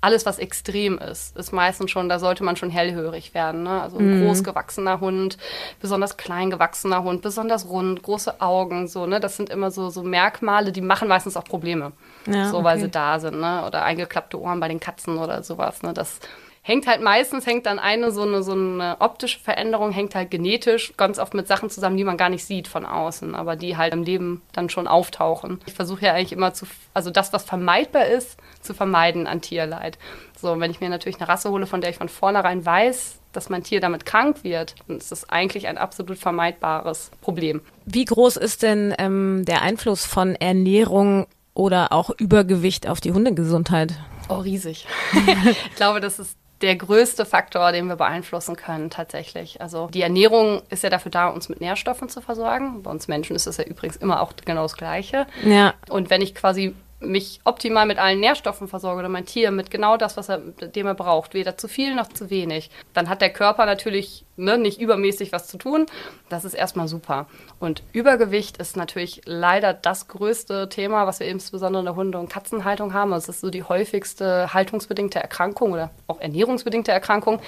[0.05, 3.63] alles, was extrem ist, ist meistens schon, da sollte man schon hellhörig werden.
[3.63, 3.81] Ne?
[3.81, 4.27] Also ein mm.
[4.27, 5.39] groß gewachsener Hund,
[5.81, 9.19] besonders klein gewachsener Hund, besonders rund, große Augen, so, ne?
[9.19, 11.93] Das sind immer so, so Merkmale, die machen meistens auch Probleme.
[12.27, 13.65] Ja, so, weil sie da sind, ne?
[13.67, 15.83] Oder eingeklappte Ohren bei den Katzen oder sowas.
[15.83, 15.95] Ne?
[15.95, 16.21] Das
[16.67, 20.95] hängt halt meistens, hängt dann eine so eine, so eine optische Veränderung, hängt halt genetisch
[20.97, 23.93] ganz oft mit Sachen zusammen, die man gar nicht sieht von außen, aber die halt
[23.93, 25.61] im Leben dann schon auftauchen.
[25.67, 29.99] Ich versuche ja eigentlich immer zu, also das, was vermeidbar ist, zu vermeiden an Tierleid.
[30.41, 33.51] So, wenn ich mir natürlich eine Rasse hole, von der ich von vornherein weiß, dass
[33.51, 37.61] mein Tier damit krank wird, dann ist das eigentlich ein absolut vermeidbares Problem.
[37.85, 43.93] Wie groß ist denn ähm, der Einfluss von Ernährung oder auch Übergewicht auf die Hundegesundheit?
[44.31, 44.87] Oh, riesig.
[45.51, 49.61] ich glaube, das ist der größte Faktor, den wir beeinflussen können tatsächlich.
[49.61, 52.83] Also die Ernährung ist ja dafür da, uns mit Nährstoffen zu versorgen.
[52.83, 55.27] Bei uns Menschen ist das ja übrigens immer auch genau das Gleiche.
[55.45, 55.75] Ja.
[55.89, 59.97] Und wenn ich quasi mich optimal mit allen Nährstoffen versorge oder mein Tier mit genau
[59.97, 63.33] das, was er, dem er braucht, weder zu viel noch zu wenig, dann hat der
[63.33, 65.87] Körper natürlich ne, nicht übermäßig was zu tun.
[66.29, 67.27] Das ist erstmal super.
[67.61, 72.31] Und Übergewicht ist natürlich leider das größte Thema, was wir insbesondere in der Hunde- und
[72.31, 73.13] Katzenhaltung haben.
[73.13, 77.41] Es ist so die häufigste haltungsbedingte Erkrankung oder auch ernährungsbedingte Erkrankung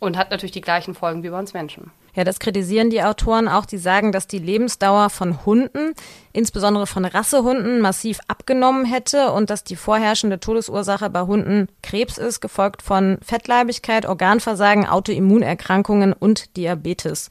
[0.00, 1.90] und hat natürlich die gleichen Folgen wie bei uns Menschen.
[2.14, 3.64] Ja, das kritisieren die Autoren auch.
[3.64, 5.94] Die sagen, dass die Lebensdauer von Hunden,
[6.32, 12.40] insbesondere von Rassehunden, massiv abgenommen hätte und dass die vorherrschende Todesursache bei Hunden Krebs ist,
[12.40, 17.30] gefolgt von Fettleibigkeit, Organversagen, Autoimmunerkrankungen und Diabetes.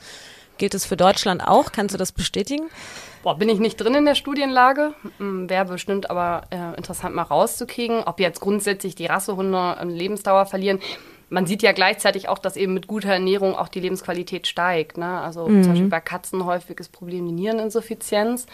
[0.58, 1.72] Gilt es für Deutschland auch?
[1.72, 2.70] Kannst du das bestätigen?
[3.24, 4.96] Boah, bin ich nicht drin in der Studienlage.
[5.18, 10.80] Hm, wäre bestimmt aber äh, interessant mal rauszukriegen, ob jetzt grundsätzlich die Rassehunde Lebensdauer verlieren
[11.32, 14.98] man sieht ja gleichzeitig auch, dass eben mit guter Ernährung auch die Lebensqualität steigt.
[14.98, 15.22] Ne?
[15.22, 15.64] Also mhm.
[15.64, 18.48] zum Beispiel bei Katzen häufiges Problem die Niereninsuffizienz.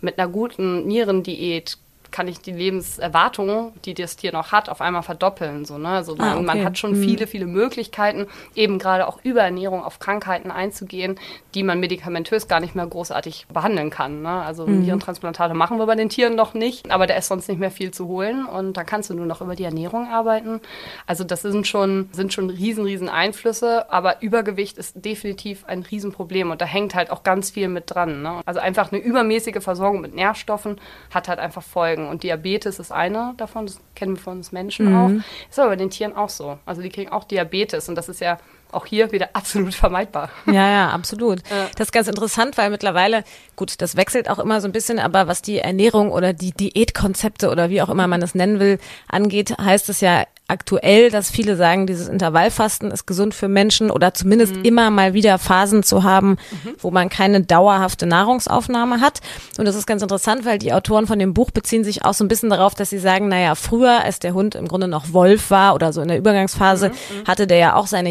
[0.00, 1.78] Mit einer guten Nierendiät
[2.14, 5.64] kann ich die Lebenserwartung, die das Tier noch hat, auf einmal verdoppeln.
[5.64, 5.88] So, ne?
[5.88, 6.44] Also man, ah, okay.
[6.44, 7.02] man hat schon mhm.
[7.02, 11.18] viele, viele Möglichkeiten, eben gerade auch über Ernährung auf Krankheiten einzugehen,
[11.56, 14.22] die man medikamentös gar nicht mehr großartig behandeln kann.
[14.22, 14.28] Ne?
[14.28, 14.82] Also mhm.
[14.82, 17.90] Nierentransplantate machen wir bei den Tieren noch nicht, aber da ist sonst nicht mehr viel
[17.90, 20.60] zu holen und da kannst du nur noch über die Ernährung arbeiten.
[21.08, 26.52] Also das sind schon, sind schon riesen, riesen Einflüsse, aber Übergewicht ist definitiv ein Riesenproblem
[26.52, 28.22] und da hängt halt auch ganz viel mit dran.
[28.22, 28.40] Ne?
[28.46, 30.80] Also einfach eine übermäßige Versorgung mit Nährstoffen
[31.12, 32.03] hat halt einfach Folgen.
[32.04, 32.10] Erkrankungen.
[32.10, 34.96] Und Diabetes ist eine davon, das kennen wir von uns Menschen mhm.
[34.96, 35.10] auch.
[35.48, 36.58] Ist aber bei den Tieren auch so.
[36.66, 38.38] Also die kriegen auch Diabetes und das ist ja
[38.74, 40.30] auch hier wieder absolut vermeidbar.
[40.46, 41.40] Ja, ja, absolut.
[41.50, 41.68] Ja.
[41.76, 43.24] Das ist ganz interessant, weil mittlerweile,
[43.56, 47.50] gut, das wechselt auch immer so ein bisschen, aber was die Ernährung oder die Diätkonzepte
[47.50, 51.56] oder wie auch immer man es nennen will, angeht, heißt es ja aktuell, dass viele
[51.56, 54.64] sagen, dieses Intervallfasten ist gesund für Menschen oder zumindest mhm.
[54.64, 56.74] immer mal wieder Phasen zu haben, mhm.
[56.78, 59.20] wo man keine dauerhafte Nahrungsaufnahme hat.
[59.56, 62.24] Und das ist ganz interessant, weil die Autoren von dem Buch beziehen sich auch so
[62.24, 65.50] ein bisschen darauf, dass sie sagen, naja, früher, als der Hund im Grunde noch Wolf
[65.50, 66.94] war oder so in der Übergangsphase, mhm.
[66.94, 67.26] mhm.
[67.26, 68.10] hatte der ja auch seine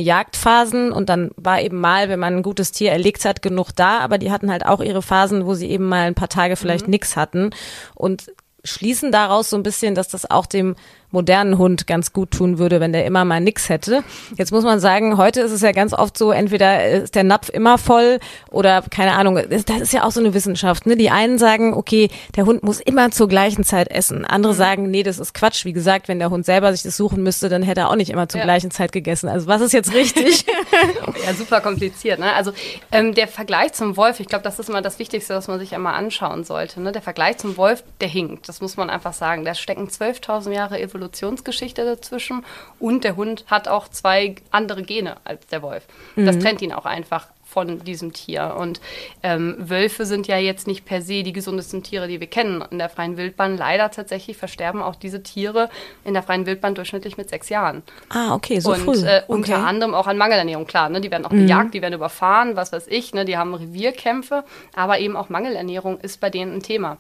[0.54, 4.00] Jagdphasen und dann war eben mal, wenn man ein gutes Tier erlegt hat, genug da,
[4.00, 6.88] aber die hatten halt auch ihre Phasen, wo sie eben mal ein paar Tage vielleicht
[6.88, 6.92] mhm.
[6.92, 7.52] nix hatten
[7.96, 8.32] und
[8.64, 10.76] schließen daraus so ein bisschen, dass das auch dem
[11.14, 14.04] modernen Hund ganz gut tun würde, wenn der immer mal nix hätte.
[14.36, 17.50] Jetzt muss man sagen, heute ist es ja ganz oft so, entweder ist der Napf
[17.50, 20.86] immer voll oder keine Ahnung, das ist ja auch so eine Wissenschaft.
[20.88, 20.98] Ne?
[20.98, 24.26] Die einen sagen, okay, der Hund muss immer zur gleichen Zeit essen.
[24.26, 24.58] Andere mhm.
[24.58, 25.66] sagen, nee, das ist Quatsch.
[25.66, 28.10] Wie gesagt, wenn der Hund selber sich das suchen müsste, dann hätte er auch nicht
[28.10, 28.46] immer zur ja.
[28.46, 29.30] gleichen Zeit gegessen.
[29.30, 30.46] Also was ist jetzt richtig?
[31.26, 32.20] ja, super kompliziert.
[32.20, 32.34] Ne?
[32.34, 32.54] Also
[32.92, 35.76] ähm, der Vergleich zum Wolf, ich glaube, das ist immer das Wichtigste, was man sich
[35.76, 36.82] einmal anschauen sollte.
[36.82, 36.92] Ne?
[36.92, 38.50] Der Vergleich zum Wolf, der hinkt.
[38.50, 39.46] Das muss man einfach sagen.
[39.46, 42.46] Da stecken 12.000 Jahre Evolution Evolutionsgeschichte dazwischen
[42.80, 45.86] und der Hund hat auch zwei andere Gene als der Wolf.
[46.16, 46.26] Mhm.
[46.26, 48.56] Das trennt ihn auch einfach von diesem Tier.
[48.58, 48.82] Und
[49.22, 52.80] ähm, Wölfe sind ja jetzt nicht per se die gesundesten Tiere, die wir kennen in
[52.80, 53.58] der freien Wildbahn.
[53.58, 55.70] Leider tatsächlich versterben auch diese Tiere
[56.04, 57.84] in der freien Wildbahn durchschnittlich mit sechs Jahren.
[58.10, 59.06] Ah, okay, so Und früh.
[59.06, 59.66] Äh, unter okay.
[59.68, 60.90] anderem auch an Mangelernährung, klar.
[60.90, 61.00] Ne?
[61.00, 61.42] Die werden auch mhm.
[61.42, 63.14] gejagt, die werden überfahren, was weiß ich.
[63.14, 63.24] Ne?
[63.24, 64.44] Die haben Revierkämpfe,
[64.76, 66.98] aber eben auch Mangelernährung ist bei denen ein Thema.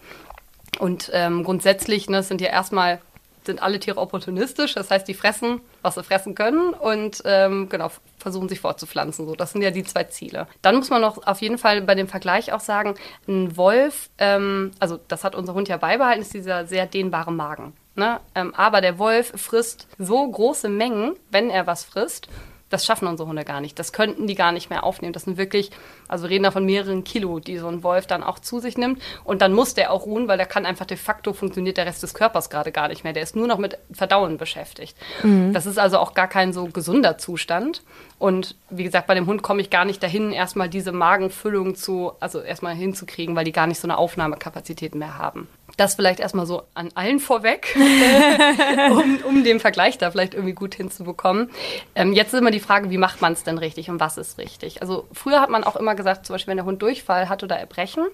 [0.79, 2.99] Und ähm, grundsätzlich ne, sind ja erstmal
[3.45, 4.73] sind alle Tiere opportunistisch.
[4.73, 9.25] Das heißt, die fressen, was sie fressen können und ähm, genau, versuchen sich fortzupflanzen.
[9.25, 10.47] So, das sind ja die zwei Ziele.
[10.61, 12.95] Dann muss man noch auf jeden Fall bei dem Vergleich auch sagen,
[13.27, 17.73] ein Wolf, ähm, also das hat unser Hund ja beibehalten, ist dieser sehr dehnbare Magen.
[17.95, 18.19] Ne?
[18.33, 22.27] Ähm, aber der Wolf frisst so große Mengen, wenn er was frisst,
[22.73, 23.77] Das schaffen unsere Hunde gar nicht.
[23.77, 25.13] Das könnten die gar nicht mehr aufnehmen.
[25.13, 25.69] Das sind wirklich,
[26.07, 28.79] also wir reden da von mehreren Kilo, die so ein Wolf dann auch zu sich
[28.79, 28.99] nimmt.
[29.23, 32.01] Und dann muss der auch ruhen, weil der kann einfach de facto funktioniert der Rest
[32.01, 33.13] des Körpers gerade gar nicht mehr.
[33.13, 34.97] Der ist nur noch mit Verdauen beschäftigt.
[35.21, 35.53] Mhm.
[35.53, 37.83] Das ist also auch gar kein so gesunder Zustand.
[38.17, 42.13] Und wie gesagt, bei dem Hund komme ich gar nicht dahin, erstmal diese Magenfüllung zu,
[42.19, 45.47] also erstmal hinzukriegen, weil die gar nicht so eine Aufnahmekapazität mehr haben.
[45.77, 47.75] Das vielleicht erstmal so an allen vorweg,
[48.91, 51.49] um, um den Vergleich da vielleicht irgendwie gut hinzubekommen.
[51.95, 54.37] Ähm, jetzt ist immer die Frage, wie macht man es denn richtig und was ist
[54.37, 54.81] richtig?
[54.81, 57.57] Also früher hat man auch immer gesagt, zum Beispiel, wenn der Hund Durchfall hat oder
[57.57, 58.05] Erbrechen,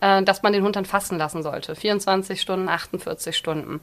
[0.00, 1.76] äh, dass man den Hund dann fasten lassen sollte.
[1.76, 3.80] 24 Stunden, 48 Stunden.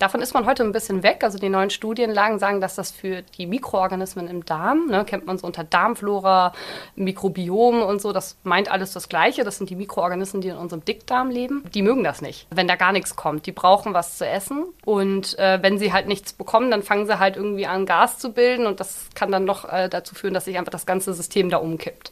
[0.00, 1.22] Davon ist man heute ein bisschen weg.
[1.22, 5.36] Also die neuen Studienlagen sagen, dass das für die Mikroorganismen im Darm, ne, kennt man
[5.36, 6.54] so unter Darmflora,
[6.96, 9.44] Mikrobiom und so, das meint alles das Gleiche.
[9.44, 11.64] Das sind die Mikroorganismen, die in unserem Dickdarm leben.
[11.74, 13.44] Die mögen das nicht, wenn da gar nichts kommt.
[13.44, 14.64] Die brauchen was zu essen.
[14.86, 18.32] Und äh, wenn sie halt nichts bekommen, dann fangen sie halt irgendwie an, Gas zu
[18.32, 18.66] bilden.
[18.66, 21.58] Und das kann dann noch äh, dazu führen, dass sich einfach das ganze System da
[21.58, 22.10] umkippt.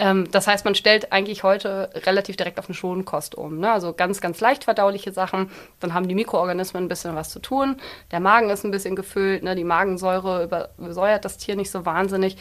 [0.00, 3.58] Ähm, das heißt, man stellt eigentlich heute relativ direkt auf eine Schonkost um.
[3.58, 3.70] Ne?
[3.70, 5.50] Also ganz, ganz leicht verdauliche Sachen.
[5.78, 7.76] Dann haben die Mikroorganismen ein bisschen was zu tun.
[8.10, 9.42] Der Magen ist ein bisschen gefüllt.
[9.42, 9.54] Ne?
[9.54, 12.38] Die Magensäure übersäuert das Tier nicht so wahnsinnig.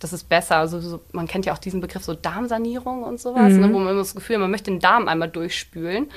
[0.00, 0.56] Das ist besser.
[0.56, 3.58] Also so, man kennt ja auch diesen Begriff so Darmsanierung und sowas, ne?
[3.58, 3.60] mhm.
[3.60, 3.74] ne?
[3.74, 6.10] wo man immer das Gefühl hat, man möchte den Darm einmal durchspülen.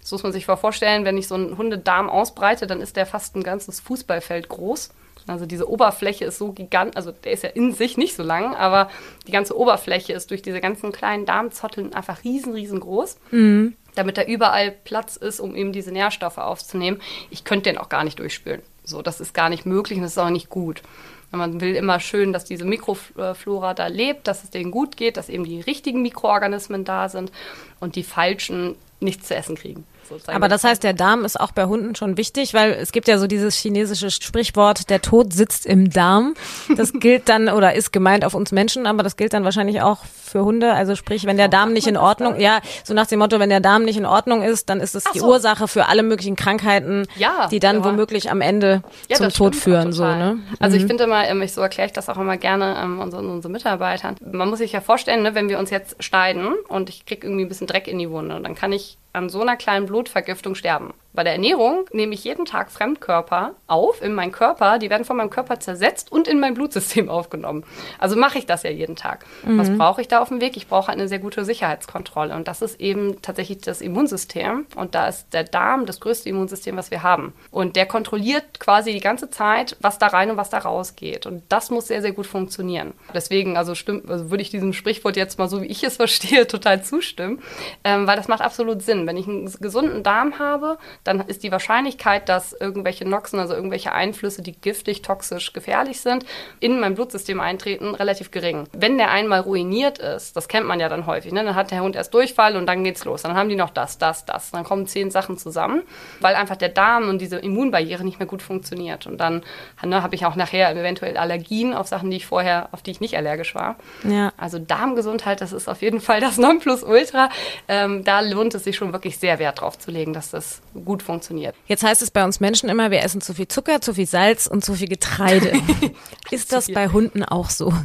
[0.00, 3.36] Das muss man sich vorstellen, wenn ich so einen Hundedarm ausbreite, dann ist der fast
[3.36, 4.94] ein ganzes Fußballfeld groß.
[5.28, 8.54] Also diese Oberfläche ist so gigantisch, also der ist ja in sich nicht so lang,
[8.54, 8.90] aber
[9.26, 13.18] die ganze Oberfläche ist durch diese ganzen kleinen Darmzotteln einfach riesen, riesengroß.
[13.30, 13.74] Mhm.
[13.94, 17.00] Damit da überall Platz ist, um eben diese Nährstoffe aufzunehmen.
[17.30, 18.62] Ich könnte den auch gar nicht durchspülen.
[18.84, 20.82] So, das ist gar nicht möglich und das ist auch nicht gut.
[21.30, 25.28] Man will immer schön, dass diese Mikroflora da lebt, dass es denen gut geht, dass
[25.28, 27.32] eben die richtigen Mikroorganismen da sind
[27.80, 29.84] und die falschen nichts zu essen kriegen.
[30.26, 33.18] Aber das heißt, der Darm ist auch bei Hunden schon wichtig, weil es gibt ja
[33.18, 36.34] so dieses chinesische Sprichwort, der Tod sitzt im Darm.
[36.76, 40.04] Das gilt dann oder ist gemeint auf uns Menschen, aber das gilt dann wahrscheinlich auch
[40.04, 40.72] für Hunde.
[40.72, 43.60] Also sprich, wenn der Darm nicht in Ordnung, ja, so nach dem Motto, wenn der
[43.60, 45.28] Darm nicht in Ordnung ist, dann ist die so.
[45.28, 47.84] Ursache für alle möglichen Krankheiten, ja, die dann ja.
[47.84, 49.92] womöglich am Ende ja, zum Tod führen.
[49.92, 50.38] So, ne?
[50.60, 50.88] Also ich mhm.
[50.88, 54.16] finde immer, ähm, ich so erkläre ich das auch immer gerne ähm, unseren, unseren Mitarbeitern.
[54.20, 57.44] Man muss sich ja vorstellen, ne, wenn wir uns jetzt schneiden und ich kriege irgendwie
[57.44, 60.94] ein bisschen Dreck in die Wunde, dann kann ich an so einer kleinen Blutvergiftung sterben.
[61.14, 64.78] Bei der Ernährung nehme ich jeden Tag Fremdkörper auf in meinen Körper.
[64.78, 67.64] Die werden von meinem Körper zersetzt und in mein Blutsystem aufgenommen.
[67.98, 69.24] Also mache ich das ja jeden Tag.
[69.44, 69.58] Mhm.
[69.58, 70.56] Was brauche ich da auf dem Weg?
[70.56, 72.34] Ich brauche eine sehr gute Sicherheitskontrolle.
[72.34, 74.66] Und das ist eben tatsächlich das Immunsystem.
[74.76, 77.32] Und da ist der Darm das größte Immunsystem, was wir haben.
[77.50, 81.26] Und der kontrolliert quasi die ganze Zeit, was da rein und was da rausgeht.
[81.26, 82.92] Und das muss sehr, sehr gut funktionieren.
[83.14, 86.46] Deswegen, also stimmt, also würde ich diesem Sprichwort jetzt mal so, wie ich es verstehe,
[86.46, 87.40] total zustimmen.
[87.82, 89.06] Ähm, weil das macht absolut Sinn.
[89.06, 93.92] Wenn ich einen gesunden Darm habe, dann ist die Wahrscheinlichkeit, dass irgendwelche Noxen, also irgendwelche
[93.92, 96.24] Einflüsse, die giftig, toxisch, gefährlich sind,
[96.60, 98.66] in mein Blutsystem eintreten, relativ gering.
[98.72, 101.44] Wenn der einmal ruiniert ist, das kennt man ja dann häufig, ne?
[101.44, 103.22] dann hat der Hund erst Durchfall und dann geht's los.
[103.22, 104.50] Dann haben die noch das, das, das.
[104.50, 105.82] Dann kommen zehn Sachen zusammen,
[106.20, 109.06] weil einfach der Darm und diese Immunbarriere nicht mehr gut funktioniert.
[109.06, 109.42] Und dann
[109.84, 113.00] ne, habe ich auch nachher eventuell Allergien auf Sachen, die ich vorher, auf die ich
[113.00, 113.76] nicht allergisch war.
[114.04, 114.32] Ja.
[114.36, 117.30] Also Darmgesundheit, das ist auf jeden Fall das Nonplusultra.
[117.68, 120.87] Ähm, da lohnt es sich schon wirklich sehr Wert drauf zu legen, dass das gut
[120.88, 121.54] gut funktioniert.
[121.66, 124.46] Jetzt heißt es bei uns Menschen immer, wir essen zu viel Zucker, zu viel Salz
[124.46, 125.52] und zu viel Getreide.
[126.30, 127.72] ist das bei Hunden auch so?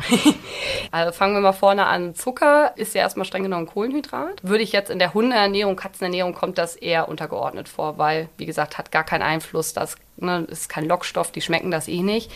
[0.91, 2.13] Also fangen wir mal vorne an.
[2.13, 4.43] Zucker ist ja erstmal streng genommen Kohlenhydrat.
[4.43, 8.77] Würde ich jetzt in der Hundeernährung, Katzenernährung kommt das eher untergeordnet vor, weil, wie gesagt,
[8.77, 9.73] hat gar keinen Einfluss.
[9.73, 12.31] Das ne, ist kein Lockstoff, die schmecken das eh nicht.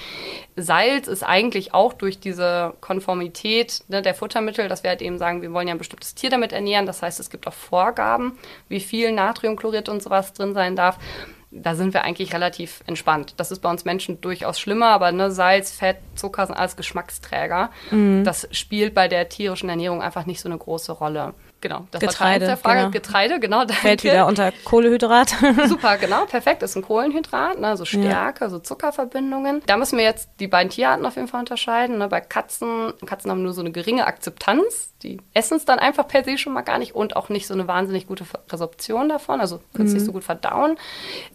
[0.55, 5.41] Salz ist eigentlich auch durch diese Konformität ne, der Futtermittel, dass wir halt eben sagen,
[5.41, 6.85] wir wollen ja ein bestimmtes Tier damit ernähren.
[6.85, 8.37] Das heißt, es gibt auch Vorgaben,
[8.67, 10.97] wie viel Natriumchlorid und sowas drin sein darf.
[11.49, 13.33] Da sind wir eigentlich relativ entspannt.
[13.37, 17.71] Das ist bei uns Menschen durchaus schlimmer, aber ne, Salz, Fett, Zucker sind alles Geschmacksträger.
[17.89, 18.23] Mhm.
[18.25, 21.33] Das spielt bei der tierischen Ernährung einfach nicht so eine große Rolle.
[21.59, 22.79] Genau, das Getreide, war der Frage.
[22.79, 22.91] Genau.
[22.91, 23.59] Getreide, genau.
[23.59, 23.73] Danke.
[23.73, 25.29] Fällt wieder unter Kohlehydrat.
[25.67, 26.61] Super, genau, perfekt.
[26.61, 28.49] Ist ein Kohlenhydrat, ne, so Stärke, ja.
[28.49, 29.63] so Zuckerverbindungen.
[29.65, 31.97] Da müssen wir jetzt die beiden Tierarten auf jeden Fall unterscheiden.
[31.97, 32.07] Ne.
[32.09, 34.93] Bei Katzen, Katzen haben nur so eine geringe Akzeptanz.
[35.01, 37.53] Die essen es dann einfach per se schon mal gar nicht und auch nicht so
[37.53, 39.97] eine wahnsinnig gute Resorption davon, also können es mhm.
[39.97, 40.77] nicht so gut verdauen.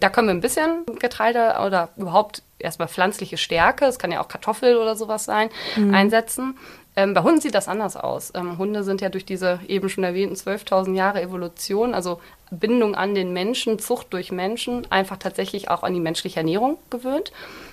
[0.00, 4.28] Da können wir ein bisschen Getreide oder überhaupt erstmal pflanzliche Stärke, es kann ja auch
[4.28, 5.94] Kartoffel oder sowas sein, mhm.
[5.94, 6.56] einsetzen.
[6.94, 8.32] Ähm, bei Hunden sieht das anders aus.
[8.34, 13.14] Ähm, Hunde sind ja durch diese eben schon erwähnten 12.000 Jahre Evolution, also Bindung an
[13.14, 17.32] den Menschen, Zucht durch Menschen, einfach tatsächlich auch an die menschliche Ernährung gewöhnt.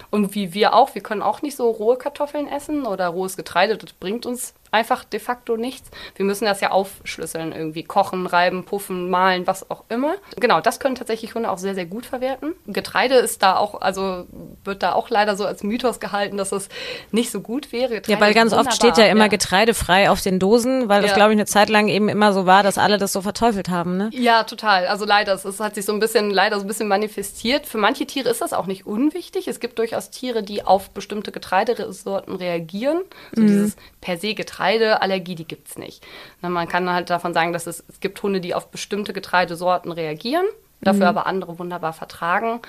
[0.10, 3.78] Und wie wir auch, wir können auch nicht so rohe Kartoffeln essen oder rohes Getreide,
[3.78, 5.90] das bringt uns einfach de facto nichts.
[6.16, 10.16] Wir müssen das ja aufschlüsseln, irgendwie kochen, reiben, puffen, malen, was auch immer.
[10.40, 12.54] Genau, das können tatsächlich Hunde auch sehr, sehr gut verwerten.
[12.68, 14.26] Getreide ist da auch, also
[14.64, 16.70] wird da auch leider so als Mythos gehalten, dass es
[17.12, 17.96] nicht so gut wäre.
[17.96, 19.28] Getreide ja, weil ganz oft steht ja immer ja.
[19.28, 21.18] getreidefrei auf den Dosen, weil das, ja.
[21.18, 23.98] glaube ich, eine Zeit lang eben immer so war, dass alle das so verteufelt haben,
[23.98, 24.10] ne?
[24.14, 24.88] Ja, total.
[24.88, 27.66] Also leider, es hat sich so ein bisschen, leider so ein bisschen manifestiert.
[27.66, 29.48] Für manche Tiere ist das auch nicht unwichtig.
[29.48, 33.02] Es gibt durchaus Tiere, die auf bestimmte Getreidesorten reagieren.
[33.34, 33.48] So mhm.
[33.48, 36.06] dieses per se Getreideallergie, die gibt es nicht.
[36.42, 39.92] Na, man kann halt davon sagen, dass es, es gibt Hunde, die auf bestimmte Getreidesorten
[39.92, 40.46] reagieren
[40.82, 41.18] dafür mhm.
[41.18, 42.62] aber andere wunderbar vertragen.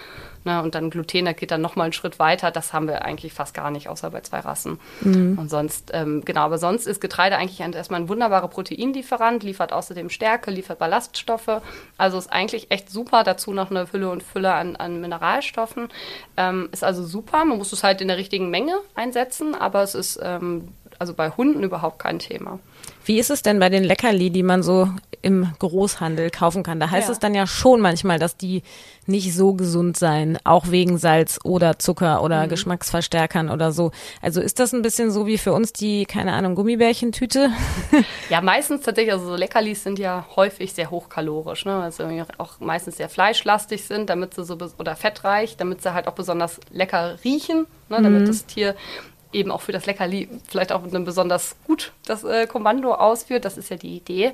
[0.42, 2.50] Ne, und dann Gluten, da geht dann nochmal einen Schritt weiter.
[2.50, 4.80] Das haben wir eigentlich fast gar nicht, außer bei zwei Rassen.
[5.02, 5.38] Mhm.
[5.38, 10.08] Und sonst, ähm, genau, aber sonst ist Getreide eigentlich erstmal ein wunderbarer Proteinlieferant, liefert außerdem
[10.08, 11.60] Stärke, liefert Ballaststoffe.
[11.98, 13.22] Also ist eigentlich echt super.
[13.22, 15.88] Dazu noch eine Fülle und Fülle an, an Mineralstoffen.
[16.38, 17.44] Ähm, ist also super.
[17.44, 20.68] Man muss es halt in der richtigen Menge einsetzen, aber es ist ähm,
[21.00, 22.58] also bei Hunden überhaupt kein Thema.
[23.06, 24.90] Wie ist es denn bei den Leckerli, die man so
[25.22, 26.78] im Großhandel kaufen kann?
[26.78, 27.12] Da heißt ja.
[27.12, 28.62] es dann ja schon manchmal, dass die
[29.06, 32.50] nicht so gesund seien, auch wegen Salz oder Zucker oder mhm.
[32.50, 33.92] Geschmacksverstärkern oder so.
[34.20, 37.50] Also ist das ein bisschen so wie für uns die, keine Ahnung, Gummibärchentüte?
[38.28, 41.82] Ja, meistens tatsächlich, also so Leckerlis sind ja häufig sehr hochkalorisch, ne?
[41.82, 42.04] Also
[42.38, 46.60] auch meistens sehr fleischlastig sind, damit sie so, oder fettreich, damit sie halt auch besonders
[46.70, 48.00] lecker riechen, ne?
[48.02, 48.26] damit mhm.
[48.26, 48.76] das Tier
[49.32, 53.44] eben auch für das Leckerli vielleicht auch eine besonders gut das äh, Kommando ausführt.
[53.44, 54.32] Das ist ja die Idee.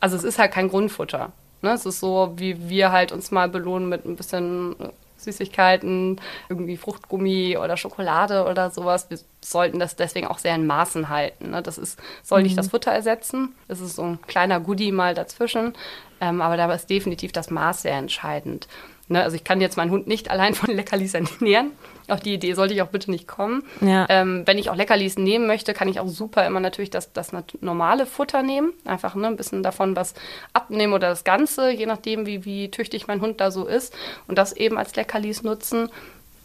[0.00, 1.32] Also es ist halt kein Grundfutter.
[1.62, 1.70] Ne?
[1.70, 6.76] Es ist so, wie wir halt uns mal belohnen mit ein bisschen äh, Süßigkeiten, irgendwie
[6.76, 9.08] Fruchtgummi oder Schokolade oder sowas.
[9.08, 11.50] Wir sollten das deswegen auch sehr in Maßen halten.
[11.50, 11.62] Ne?
[11.62, 12.44] Das ist, soll mhm.
[12.44, 13.54] nicht das Futter ersetzen.
[13.68, 15.74] Es ist so ein kleiner Goodie mal dazwischen.
[16.20, 18.68] Ähm, aber da ist definitiv das Maß sehr entscheidend.
[19.12, 19.22] Ne?
[19.22, 21.72] Also ich kann jetzt meinen Hund nicht allein von Leckerlis ernähren.
[22.08, 23.62] Auf die Idee sollte ich auch bitte nicht kommen.
[23.80, 24.06] Ja.
[24.08, 27.30] Ähm, wenn ich auch Leckerlis nehmen möchte, kann ich auch super immer natürlich das, das
[27.60, 28.72] normale Futter nehmen.
[28.84, 30.14] Einfach ne, ein bisschen davon was
[30.52, 33.94] abnehmen oder das Ganze, je nachdem, wie, wie tüchtig mein Hund da so ist.
[34.26, 35.88] Und das eben als Leckerlis nutzen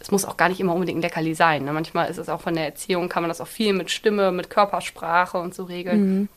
[0.00, 1.64] es muss auch gar nicht immer unbedingt ein Leckerli sein.
[1.64, 1.72] Ne?
[1.72, 4.48] Manchmal ist es auch von der Erziehung, kann man das auch viel mit Stimme, mit
[4.48, 6.00] Körpersprache und so regeln.
[6.00, 6.28] Mhm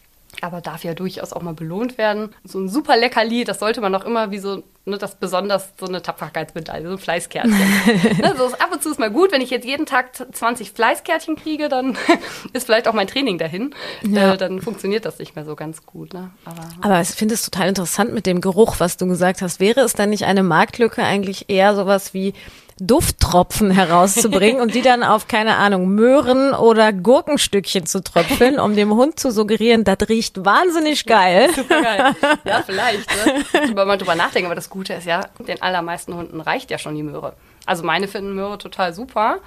[0.41, 2.29] aber darf ja durchaus auch mal belohnt werden.
[2.43, 5.85] So ein super Leckerli, das sollte man auch immer wie so, ne, das besonders so
[5.85, 7.51] eine Tapferkeitsmedaille, so ein Fleißkärtchen.
[8.19, 11.35] ne, so ab und zu ist mal gut, wenn ich jetzt jeden Tag 20 Fleißkärtchen
[11.35, 11.97] kriege, dann
[12.53, 13.73] ist vielleicht auch mein Training dahin.
[14.03, 14.33] Ja.
[14.33, 16.13] Äh, dann funktioniert das nicht mehr so ganz gut.
[16.13, 16.31] Ne?
[16.45, 19.59] Aber, Aber ich finde es total interessant mit dem Geruch, was du gesagt hast.
[19.59, 22.33] Wäre es dann nicht eine Marktlücke eigentlich eher sowas wie
[22.81, 28.91] Dufttropfen herauszubringen und die dann auf, keine Ahnung, Möhren oder Gurkenstückchen zu tröpfeln, um dem
[28.95, 31.51] Hund zu suggerieren, das riecht wahnsinnig geil.
[31.55, 32.15] Super geil.
[32.43, 33.07] Ja, vielleicht.
[33.25, 33.45] Ne?
[33.75, 36.95] Wenn man drüber nachdenken, aber das Gute ist ja, den allermeisten Hunden reicht ja schon
[36.95, 37.33] die Möhre.
[37.67, 39.37] Also meine finden Möhre total super.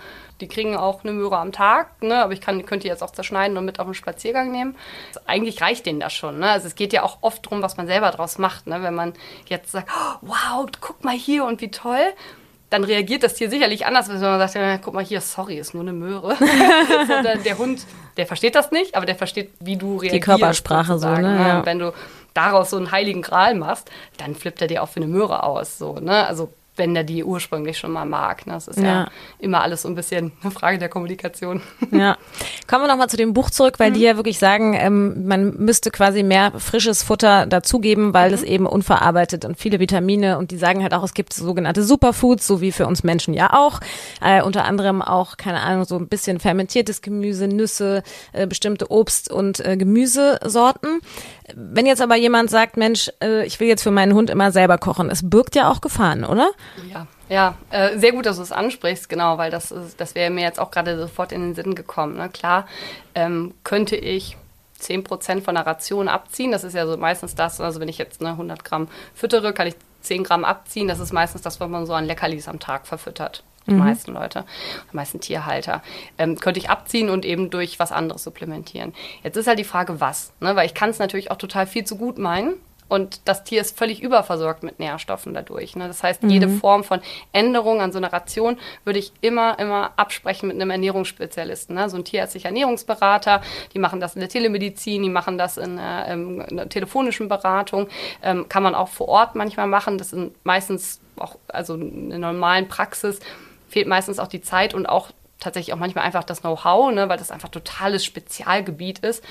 [0.41, 2.23] Die kriegen auch eine Möhre am Tag, ne?
[2.23, 4.77] aber ich kann, könnte die jetzt auch zerschneiden und mit auf einen Spaziergang nehmen.
[5.09, 6.39] Also eigentlich reicht denen das schon.
[6.39, 6.51] Ne?
[6.51, 8.69] Also es geht ja auch oft darum, was man selber draus macht.
[8.69, 8.81] Ne?
[8.83, 9.15] Wenn man
[9.47, 12.15] jetzt sagt, oh, wow, guck mal hier und wie toll
[12.75, 15.75] dann reagiert das Tier sicherlich anders, wenn man sagt, ja, guck mal hier, sorry, ist
[15.75, 16.37] nur eine Möhre.
[17.25, 20.15] der, der, Hund, der versteht das nicht, aber der versteht, wie du reagierst.
[20.15, 21.37] Die Körpersprache so, ne?
[21.39, 21.65] Ja.
[21.65, 21.95] Wenn du
[22.35, 25.79] daraus so einen heiligen Gral machst, dann flippt er dir auch für eine Möhre aus,
[25.79, 26.27] so, ne?
[26.27, 28.47] Also wenn der die ursprünglich schon mal mag.
[28.47, 28.55] Ne?
[28.55, 28.85] Das ist ja.
[28.85, 29.09] ja.
[29.39, 31.63] immer alles so ein bisschen eine Frage der Kommunikation.
[31.91, 32.17] Ja.
[32.67, 33.95] Kommen wir nochmal zu dem Buch zurück, weil mhm.
[33.95, 38.35] die ja wirklich sagen, ähm, man müsste quasi mehr frisches Futter dazugeben, weil mhm.
[38.35, 42.47] es eben unverarbeitet und viele Vitamine und die sagen halt auch, es gibt sogenannte Superfoods,
[42.47, 43.81] so wie für uns Menschen ja auch.
[44.21, 49.31] Äh, unter anderem auch, keine Ahnung, so ein bisschen fermentiertes Gemüse, Nüsse, äh, bestimmte Obst-
[49.31, 51.01] und äh, Gemüsesorten.
[51.55, 54.79] Wenn jetzt aber jemand sagt, Mensch, äh, ich will jetzt für meinen Hund immer selber
[54.79, 56.51] kochen, es birgt ja auch Gefahren, oder?
[56.91, 60.43] Ja, ja, äh, sehr gut, dass du es ansprichst, genau, weil das, das wäre mir
[60.43, 62.17] jetzt auch gerade sofort in den Sinn gekommen.
[62.17, 62.31] Ne?
[62.31, 62.67] Klar,
[63.15, 64.37] ähm, könnte ich
[64.81, 68.23] 10% von der Ration abziehen, das ist ja so meistens das, also wenn ich jetzt
[68.23, 71.87] ne, 100 Gramm füttere, kann ich 10 Gramm abziehen, das ist meistens das, was man
[71.87, 73.79] so an Leckerlis am Tag verfüttert die mhm.
[73.79, 74.45] meisten Leute,
[74.93, 75.83] die meisten Tierhalter,
[76.19, 78.95] ähm, könnte ich abziehen und eben durch was anderes supplementieren.
[79.23, 80.57] Jetzt ist halt die Frage, was, ne?
[80.57, 82.55] weil ich kann es natürlich auch total viel zu gut meinen.
[82.87, 85.75] Und das Tier ist völlig überversorgt mit Nährstoffen dadurch.
[85.75, 85.89] Ne?
[85.89, 86.31] Das heißt, mhm.
[86.31, 87.01] jede Form von
[87.33, 91.75] Änderung an so einer Ration würde ich immer, immer absprechen mit einem Ernährungsspezialisten.
[91.75, 91.89] Ne?
[91.89, 93.41] So ein tierärztlicher Ernährungsberater,
[93.73, 97.29] die machen das in der Telemedizin, die machen das in einer, ähm, in einer telefonischen
[97.29, 97.89] Beratung,
[98.23, 99.97] ähm, kann man auch vor Ort manchmal machen.
[99.97, 103.19] Das sind meistens auch, also in der normalen Praxis
[103.75, 105.11] fehlt meistens auch die Zeit und auch
[105.41, 109.23] tatsächlich auch manchmal einfach das Know-how, ne, weil das einfach totales Spezialgebiet ist.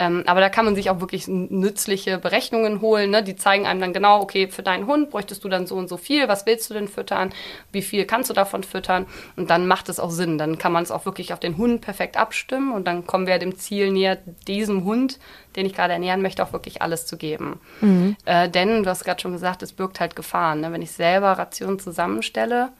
[0.00, 3.10] Ähm, aber da kann man sich auch wirklich nützliche Berechnungen holen.
[3.10, 3.22] Ne?
[3.22, 5.96] Die zeigen einem dann genau, okay, für deinen Hund bräuchtest du dann so und so
[5.96, 7.32] viel, was willst du denn füttern,
[7.70, 10.38] wie viel kannst du davon füttern und dann macht es auch Sinn.
[10.38, 13.38] Dann kann man es auch wirklich auf den Hund perfekt abstimmen und dann kommen wir
[13.38, 15.20] dem Ziel näher, diesem Hund,
[15.54, 17.60] den ich gerade ernähren möchte, auch wirklich alles zu geben.
[17.80, 18.16] Mhm.
[18.24, 20.60] Äh, denn, du hast gerade schon gesagt, es birgt halt Gefahren.
[20.60, 20.72] Ne?
[20.72, 22.70] Wenn ich selber Rationen zusammenstelle,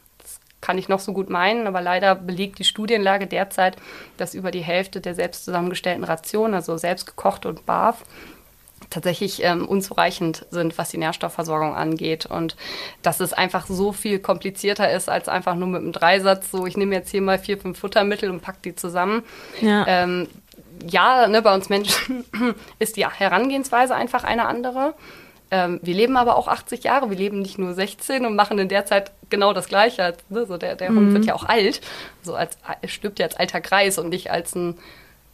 [0.65, 3.77] kann ich noch so gut meinen, aber leider belegt die Studienlage derzeit,
[4.17, 8.03] dass über die Hälfte der selbst zusammengestellten Rationen, also selbst gekocht und barf,
[8.89, 12.25] tatsächlich ähm, unzureichend sind, was die Nährstoffversorgung angeht.
[12.25, 12.57] Und
[13.03, 16.79] dass es einfach so viel komplizierter ist, als einfach nur mit einem Dreisatz, so ich
[16.79, 19.23] nehme jetzt hier mal vier, fünf Futtermittel und pack die zusammen.
[19.61, 19.85] Ja.
[19.87, 20.29] Ähm,
[20.87, 22.25] ja, ne, bei uns Menschen
[22.79, 24.95] ist die Herangehensweise einfach eine andere.
[25.55, 28.69] Ähm, wir leben aber auch 80 Jahre, wir leben nicht nur 16 und machen in
[28.69, 30.15] der Zeit genau das Gleiche.
[30.29, 30.47] Ne?
[30.47, 30.97] So der der mhm.
[30.97, 31.81] Hund wird ja auch alt,
[32.23, 34.77] so als stirbt ja als alter Kreis und nicht als ein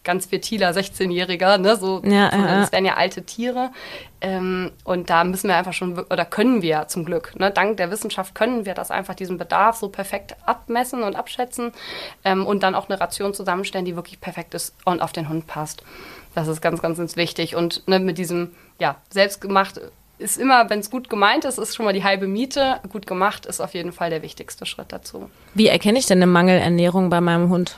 [0.05, 1.77] ganz fertiler 16-Jähriger, ne?
[1.77, 2.61] So, ja, ja.
[2.61, 3.71] das wären ja alte Tiere.
[4.23, 7.51] Ähm, und da müssen wir einfach schon, oder können wir zum Glück, ne?
[7.51, 11.73] dank der Wissenschaft können wir das einfach, diesen Bedarf so perfekt abmessen und abschätzen
[12.25, 15.47] ähm, und dann auch eine Ration zusammenstellen, die wirklich perfekt ist und auf den Hund
[15.47, 15.83] passt.
[16.35, 17.57] Das ist ganz, ganz, ganz wichtig.
[17.57, 19.81] Und ne, mit diesem, ja, selbstgemacht
[20.21, 22.81] ist immer, wenn es gut gemeint ist, ist schon mal die halbe Miete.
[22.91, 25.31] Gut gemacht ist auf jeden Fall der wichtigste Schritt dazu.
[25.55, 27.77] Wie erkenne ich denn eine Mangelernährung bei meinem Hund?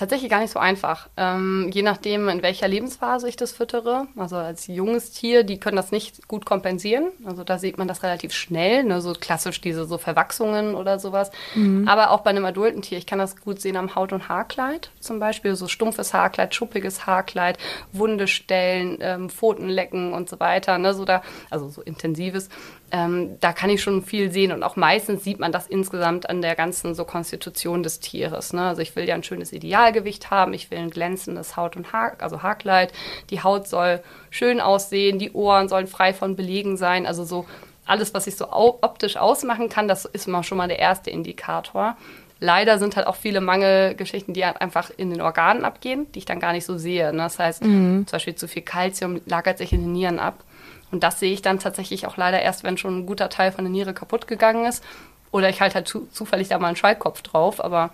[0.00, 1.10] Tatsächlich gar nicht so einfach.
[1.18, 4.06] Ähm, je nachdem, in welcher Lebensphase ich das füttere.
[4.16, 7.08] Also als junges Tier, die können das nicht gut kompensieren.
[7.26, 9.02] Also da sieht man das relativ schnell, ne?
[9.02, 11.30] so klassisch diese so Verwachsungen oder sowas.
[11.54, 11.86] Mhm.
[11.86, 14.90] Aber auch bei einem adulten Tier, ich kann das gut sehen am Haut- und Haarkleid
[15.00, 15.54] zum Beispiel.
[15.54, 17.58] So stumpfes Haarkleid, schuppiges Haarkleid,
[17.92, 20.78] Wunde stellen, ähm, Pfoten lecken und so weiter.
[20.78, 20.94] Ne?
[20.94, 22.48] So da, also so intensives
[22.92, 26.42] ähm, da kann ich schon viel sehen und auch meistens sieht man das insgesamt an
[26.42, 28.52] der ganzen so Konstitution des Tieres.
[28.52, 28.62] Ne?
[28.62, 32.14] Also ich will ja ein schönes Idealgewicht haben, ich will ein glänzendes Haut- und Haar,
[32.18, 32.92] also Haarkleid,
[33.30, 37.46] die Haut soll schön aussehen, die Ohren sollen frei von Belegen sein, also so
[37.86, 41.96] alles, was ich so optisch ausmachen kann, das ist immer schon mal der erste Indikator.
[42.38, 46.24] Leider sind halt auch viele Mangelgeschichten, die halt einfach in den Organen abgehen, die ich
[46.24, 47.12] dann gar nicht so sehe.
[47.12, 47.18] Ne?
[47.18, 48.06] Das heißt, mhm.
[48.06, 50.42] zum Beispiel zu viel Kalzium lagert sich in den Nieren ab.
[50.90, 53.64] Und das sehe ich dann tatsächlich auch leider erst, wenn schon ein guter Teil von
[53.64, 54.82] der Niere kaputt gegangen ist.
[55.30, 57.90] Oder ich halte halt zu, zufällig da mal einen Schallkopf drauf, aber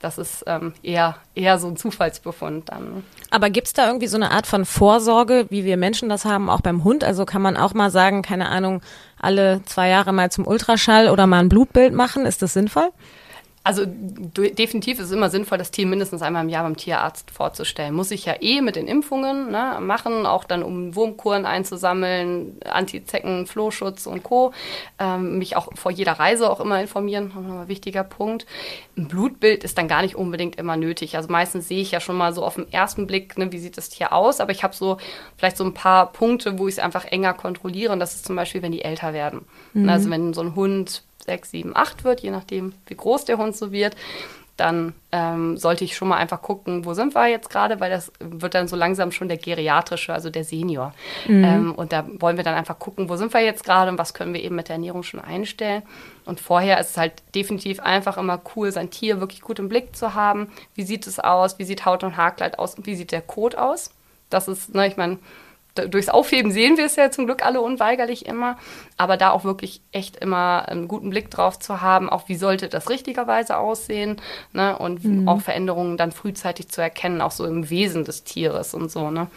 [0.00, 3.04] das ist ähm, eher, eher so ein Zufallsbefund dann.
[3.30, 6.48] Aber gibt es da irgendwie so eine Art von Vorsorge, wie wir Menschen das haben,
[6.48, 7.04] auch beim Hund?
[7.04, 8.80] Also kann man auch mal sagen, keine Ahnung,
[9.20, 12.24] alle zwei Jahre mal zum Ultraschall oder mal ein Blutbild machen?
[12.24, 12.90] Ist das sinnvoll?
[13.62, 17.94] Also definitiv ist es immer sinnvoll, das Tier mindestens einmal im Jahr beim Tierarzt vorzustellen.
[17.94, 23.46] Muss ich ja eh mit den Impfungen ne, machen, auch dann um Wurmkuren einzusammeln, Antizecken,
[23.46, 24.54] Flohschutz und Co.
[24.98, 28.46] Ähm, mich auch vor jeder Reise auch immer informieren, ein wichtiger Punkt.
[28.96, 31.16] Ein Blutbild ist dann gar nicht unbedingt immer nötig.
[31.16, 33.76] Also meistens sehe ich ja schon mal so auf den ersten Blick, ne, wie sieht
[33.76, 34.96] das Tier aus, aber ich habe so
[35.36, 37.92] vielleicht so ein paar Punkte, wo ich es einfach enger kontrolliere.
[37.92, 39.44] Und das ist zum Beispiel, wenn die älter werden.
[39.74, 39.86] Mhm.
[39.86, 43.56] Also wenn so ein Hund sechs, sieben, acht wird, je nachdem, wie groß der Hund
[43.56, 43.94] so wird,
[44.56, 48.12] dann ähm, sollte ich schon mal einfach gucken, wo sind wir jetzt gerade, weil das
[48.18, 50.92] wird dann so langsam schon der geriatrische, also der Senior.
[51.26, 51.44] Mhm.
[51.44, 54.12] Ähm, und da wollen wir dann einfach gucken, wo sind wir jetzt gerade und was
[54.12, 55.82] können wir eben mit der Ernährung schon einstellen.
[56.26, 59.96] Und vorher ist es halt definitiv einfach immer cool, sein Tier wirklich gut im Blick
[59.96, 60.48] zu haben.
[60.74, 61.58] Wie sieht es aus?
[61.58, 62.74] Wie sieht Haut und Haarkleid aus?
[62.74, 63.92] Und wie sieht der Kot aus?
[64.28, 65.18] Das ist, ne, ich meine,
[65.74, 68.58] durchs Aufheben sehen wir es ja zum Glück alle unweigerlich immer,
[68.96, 72.68] aber da auch wirklich echt immer einen guten Blick drauf zu haben, auch wie sollte
[72.68, 74.20] das richtigerweise aussehen
[74.52, 74.76] ne?
[74.78, 75.28] und mhm.
[75.28, 79.10] auch Veränderungen dann frühzeitig zu erkennen, auch so im Wesen des Tieres und so.
[79.10, 79.28] Ne?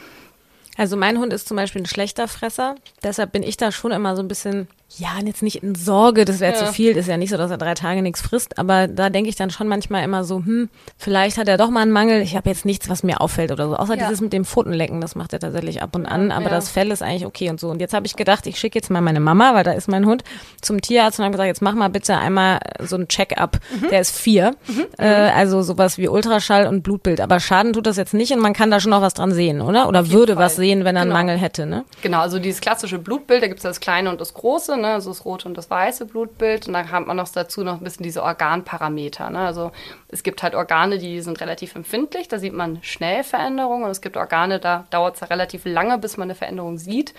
[0.77, 4.15] Also mein Hund ist zum Beispiel ein schlechter Fresser, deshalb bin ich da schon immer
[4.15, 4.67] so ein bisschen
[4.97, 6.65] ja, jetzt nicht in Sorge, das wäre ja.
[6.65, 9.09] zu viel, das ist ja nicht so, dass er drei Tage nichts frisst, aber da
[9.09, 12.21] denke ich dann schon manchmal immer so, hm, vielleicht hat er doch mal einen Mangel,
[12.21, 14.05] ich habe jetzt nichts, was mir auffällt oder so, außer ja.
[14.05, 16.51] dieses mit dem Pfotenlecken, das macht er tatsächlich ab und an, aber ja.
[16.51, 17.69] das Fell ist eigentlich okay und so.
[17.69, 20.05] Und jetzt habe ich gedacht, ich schicke jetzt mal meine Mama, weil da ist mein
[20.05, 20.23] Hund,
[20.61, 23.89] zum Tierarzt und habe gesagt, jetzt mach mal bitte einmal so ein Check-up, mhm.
[23.89, 24.85] der ist vier, mhm.
[24.99, 28.53] äh, also sowas wie Ultraschall und Blutbild, aber Schaden tut das jetzt nicht und man
[28.53, 29.87] kann da schon noch was dran sehen, oder?
[29.87, 30.43] Oder würde Fall.
[30.43, 31.15] was sehen, wenn er genau.
[31.15, 31.83] einen Mangel hätte, ne?
[32.03, 34.93] Genau, also dieses klassische Blutbild, da gibt es das kleine und das große, ne?
[34.93, 36.67] also das rote und das weiße Blutbild.
[36.67, 39.29] Und dann hat man noch dazu noch ein bisschen diese Organparameter.
[39.29, 39.39] Ne?
[39.39, 39.71] Also
[40.09, 43.85] es gibt halt Organe, die sind relativ empfindlich, da sieht man schnell Veränderungen.
[43.85, 47.13] Und es gibt Organe, da dauert es relativ lange, bis man eine Veränderung sieht.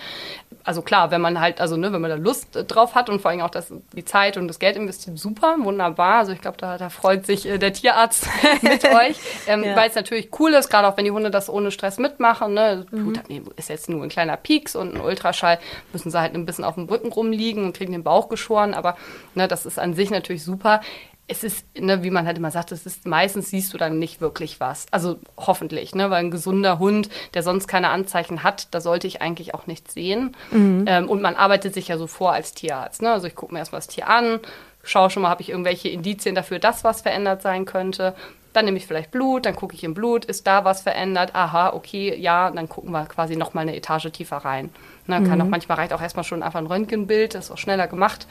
[0.65, 3.31] Also klar, wenn man halt, also ne, wenn man da Lust drauf hat und vor
[3.31, 6.21] allem auch das, die Zeit und das Geld investiert, super, wunderbar.
[6.21, 8.27] Also ich glaube, da, da freut sich äh, der Tierarzt
[8.63, 9.19] mit euch.
[9.47, 9.77] Ähm, ja.
[9.77, 12.55] Weil es natürlich cool ist, gerade auch wenn die Hunde das ohne Stress mitmachen.
[12.55, 12.87] Ne?
[12.91, 13.13] Mhm.
[13.13, 13.21] Blut
[13.57, 15.59] ist jetzt nur ein kleiner Pieks und ein Ultraschall,
[15.93, 18.97] müssen sie halt ein bisschen auf dem Rücken rumliegen und kriegen den Bauch geschoren, aber
[19.35, 20.81] ne, das ist an sich natürlich super.
[21.27, 24.21] Es ist, ne, wie man halt immer sagt, es ist meistens siehst du dann nicht
[24.21, 24.87] wirklich was.
[24.91, 29.23] Also hoffentlich, ne, weil ein gesunder Hund, der sonst keine Anzeichen hat, da sollte ich
[29.23, 30.37] eigentlich auch nichts sehen.
[30.51, 30.85] Mhm.
[30.87, 33.01] Ähm, und man arbeitet sich ja so vor als Tierarzt.
[33.01, 33.11] Ne?
[33.11, 34.39] Also ich gucke mir erstmal das Tier an,
[34.83, 38.15] schaue schon mal, habe ich irgendwelche Indizien dafür, dass was verändert sein könnte.
[38.53, 41.35] Dann nehme ich vielleicht Blut, dann gucke ich im Blut, ist da was verändert?
[41.35, 44.71] Aha, okay, ja, dann gucken wir quasi nochmal eine Etage tiefer rein.
[45.07, 45.29] Ne, mhm.
[45.29, 48.27] kann auch manchmal reicht auch erstmal schon einfach ein Röntgenbild, das ist auch schneller gemacht,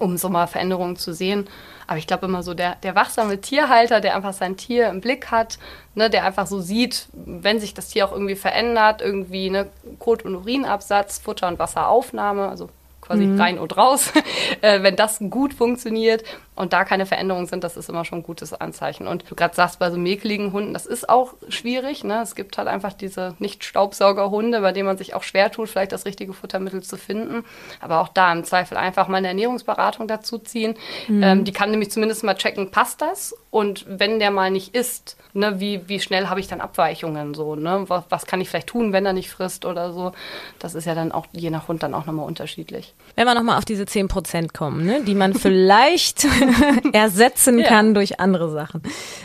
[0.00, 1.48] um so mal Veränderungen zu sehen.
[1.88, 5.30] Aber ich glaube immer so, der, der wachsame Tierhalter, der einfach sein Tier im Blick
[5.30, 5.58] hat,
[5.94, 10.22] ne, der einfach so sieht, wenn sich das Tier auch irgendwie verändert, irgendwie ne, Kot-
[10.22, 12.68] und Urinabsatz, Futter- und Wasseraufnahme, also
[13.00, 13.40] quasi mhm.
[13.40, 14.12] rein und raus.
[14.60, 16.24] äh, wenn das gut funktioniert
[16.58, 19.06] und da keine Veränderungen sind, das ist immer schon ein gutes Anzeichen.
[19.06, 22.02] Und du gerade sagst, bei so mäkeligen Hunden, das ist auch schwierig.
[22.02, 22.20] Ne?
[22.20, 26.04] Es gibt halt einfach diese Nicht-Staubsaugerhunde, bei denen man sich auch schwer tut, vielleicht das
[26.04, 27.44] richtige Futtermittel zu finden.
[27.80, 30.74] Aber auch da im Zweifel einfach mal eine Ernährungsberatung dazu ziehen.
[31.06, 31.22] Mhm.
[31.22, 33.36] Ähm, die kann nämlich zumindest mal checken, passt das?
[33.50, 37.54] Und wenn der mal nicht isst, ne, wie, wie schnell habe ich dann Abweichungen so,
[37.54, 37.84] ne?
[37.88, 40.12] Was, was, kann ich vielleicht tun, wenn er nicht frisst oder so?
[40.58, 42.94] Das ist ja dann auch je nach Hund dann auch nochmal unterschiedlich.
[43.14, 46.26] Wenn wir nochmal auf diese 10 Prozent kommen, ne, die man vielleicht
[46.92, 47.92] ersetzen kann ja.
[47.94, 48.82] durch andere Sachen.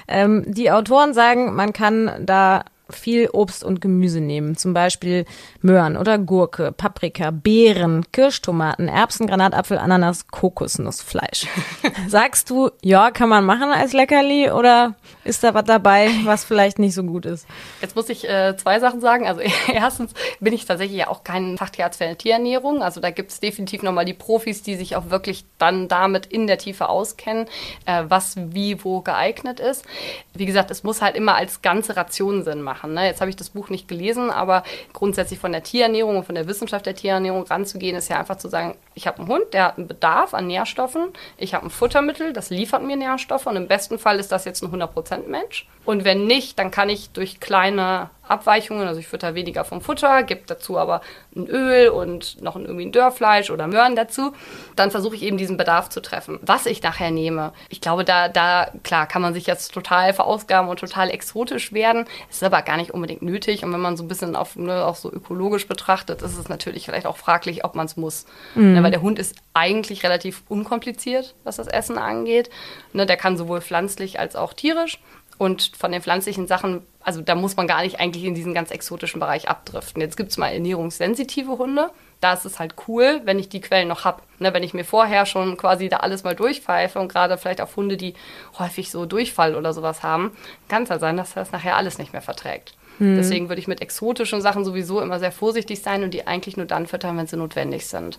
[0.07, 5.25] Ähm, die Autoren sagen, man kann da viel Obst und Gemüse nehmen, zum Beispiel
[5.61, 11.47] Möhren oder Gurke, Paprika, Beeren, Kirschtomaten, Erbsen, Granatapfel, Ananas, Kokosnussfleisch.
[12.07, 16.79] Sagst du, ja, kann man machen als Leckerli oder ist da was dabei, was vielleicht
[16.79, 17.47] nicht so gut ist?
[17.81, 19.27] Jetzt muss ich äh, zwei Sachen sagen.
[19.27, 19.41] Also
[19.73, 22.83] erstens bin ich tatsächlich ja auch kein Fachtierarzt für Tierernährung.
[22.83, 26.47] Also da gibt es definitiv nochmal die Profis, die sich auch wirklich dann damit in
[26.47, 27.47] der Tiefe auskennen,
[27.85, 29.85] äh, was wie wo geeignet ist.
[30.33, 32.93] Wie gesagt, es muss halt immer als ganze Ration Sinn machen machen.
[32.93, 33.05] Ne?
[33.05, 34.63] Jetzt habe ich das Buch nicht gelesen, aber
[34.93, 38.49] grundsätzlich von der Tierernährung und von der Wissenschaft der Tierernährung ranzugehen, ist ja einfach zu
[38.49, 42.33] sagen, ich habe einen Hund, der hat einen Bedarf an Nährstoffen, ich habe ein Futtermittel,
[42.33, 45.67] das liefert mir Nährstoffe und im besten Fall ist das jetzt ein 100% Mensch.
[45.85, 50.23] Und wenn nicht, dann kann ich durch kleine Abweichungen, also ich fütter weniger vom Futter,
[50.23, 51.01] gebe dazu aber
[51.35, 54.33] ein Öl und noch irgendwie ein Dörrfleisch oder Möhren dazu,
[54.75, 56.39] dann versuche ich eben diesen Bedarf zu treffen.
[56.41, 60.69] Was ich nachher nehme, ich glaube, da, da, klar, kann man sich jetzt total verausgaben
[60.69, 64.07] und total exotisch werden, ist aber gar nicht unbedingt nötig und wenn man so ein
[64.07, 67.85] bisschen auf, ne, auch so ökologisch betrachtet, ist es natürlich vielleicht auch fraglich, ob man
[67.85, 68.25] es muss.
[68.55, 68.73] Mhm.
[68.73, 72.49] Ne, weil der Hund ist eigentlich relativ unkompliziert, was das Essen angeht.
[72.91, 74.99] Ne, der kann sowohl pflanzlich als auch tierisch
[75.43, 78.71] und von den pflanzlichen Sachen, also da muss man gar nicht eigentlich in diesen ganz
[78.71, 80.01] exotischen Bereich abdriften.
[80.01, 81.91] Jetzt gibt es mal ernährungssensitive Hunde.
[82.21, 84.21] Da ist es halt cool, wenn ich die Quellen noch habe.
[84.39, 87.75] Ne, wenn ich mir vorher schon quasi da alles mal durchpfeife und gerade vielleicht auf
[87.75, 88.13] Hunde, die
[88.57, 90.31] häufig so Durchfall oder sowas haben,
[90.69, 92.75] kann es halt sein, dass das nachher alles nicht mehr verträgt.
[92.99, 93.17] Mhm.
[93.17, 96.65] Deswegen würde ich mit exotischen Sachen sowieso immer sehr vorsichtig sein und die eigentlich nur
[96.65, 98.17] dann füttern, wenn sie notwendig sind.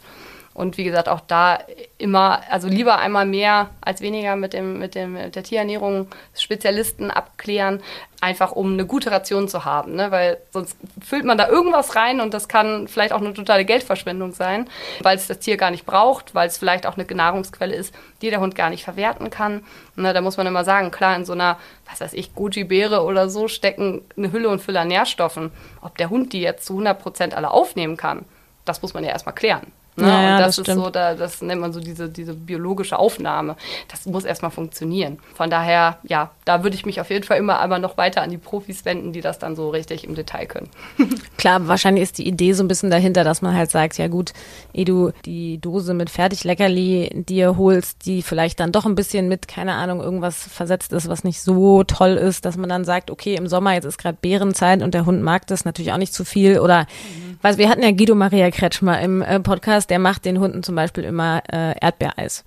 [0.55, 1.59] Und wie gesagt, auch da
[1.99, 7.11] immer, also lieber einmal mehr als weniger mit dem, mit dem, mit der Tierernährung Spezialisten
[7.11, 7.83] abklären,
[8.21, 10.13] einfach um eine gute Ration zu haben, ne?
[10.13, 14.33] weil sonst füllt man da irgendwas rein und das kann vielleicht auch eine totale Geldverschwendung
[14.33, 14.71] sein,
[15.03, 17.93] weil es das Tier gar nicht braucht, weil es vielleicht auch eine Nahrungsquelle ist,
[18.23, 19.65] die der Hund gar nicht verwerten kann.
[19.97, 20.15] Ne?
[20.15, 21.59] Da muss man immer sagen, klar, in so einer,
[21.91, 25.51] was weiß ich, Goji-Beere oder so stecken eine Hülle und Fülle an Nährstoffen.
[25.83, 28.25] Ob der Hund die jetzt zu 100 Prozent alle aufnehmen kann,
[28.65, 29.73] das muss man ja erstmal klären.
[29.97, 30.09] Ne?
[30.09, 33.57] Ja, und das, das ist so, da, das nennt man so diese, diese biologische Aufnahme.
[33.89, 35.19] Das muss erstmal funktionieren.
[35.35, 38.31] Von daher, ja, da würde ich mich auf jeden Fall immer einmal noch weiter an
[38.31, 40.69] die Profis wenden, die das dann so richtig im Detail können.
[41.39, 44.33] Klar, wahrscheinlich ist die Idee so ein bisschen dahinter, dass man halt sagt, ja gut,
[44.73, 49.49] eh du die Dose mit Fertigleckerli dir holst, die vielleicht dann doch ein bisschen mit,
[49.49, 53.37] keine Ahnung, irgendwas versetzt ist, was nicht so toll ist, dass man dann sagt, okay,
[53.37, 56.25] im Sommer, jetzt ist gerade Bärenzeit und der Hund mag das natürlich auch nicht zu
[56.25, 60.25] viel oder mhm was, wir hatten ja Guido Maria Kretschmer im äh, Podcast, der macht
[60.25, 62.43] den Hunden zum Beispiel immer äh, Erdbeereis.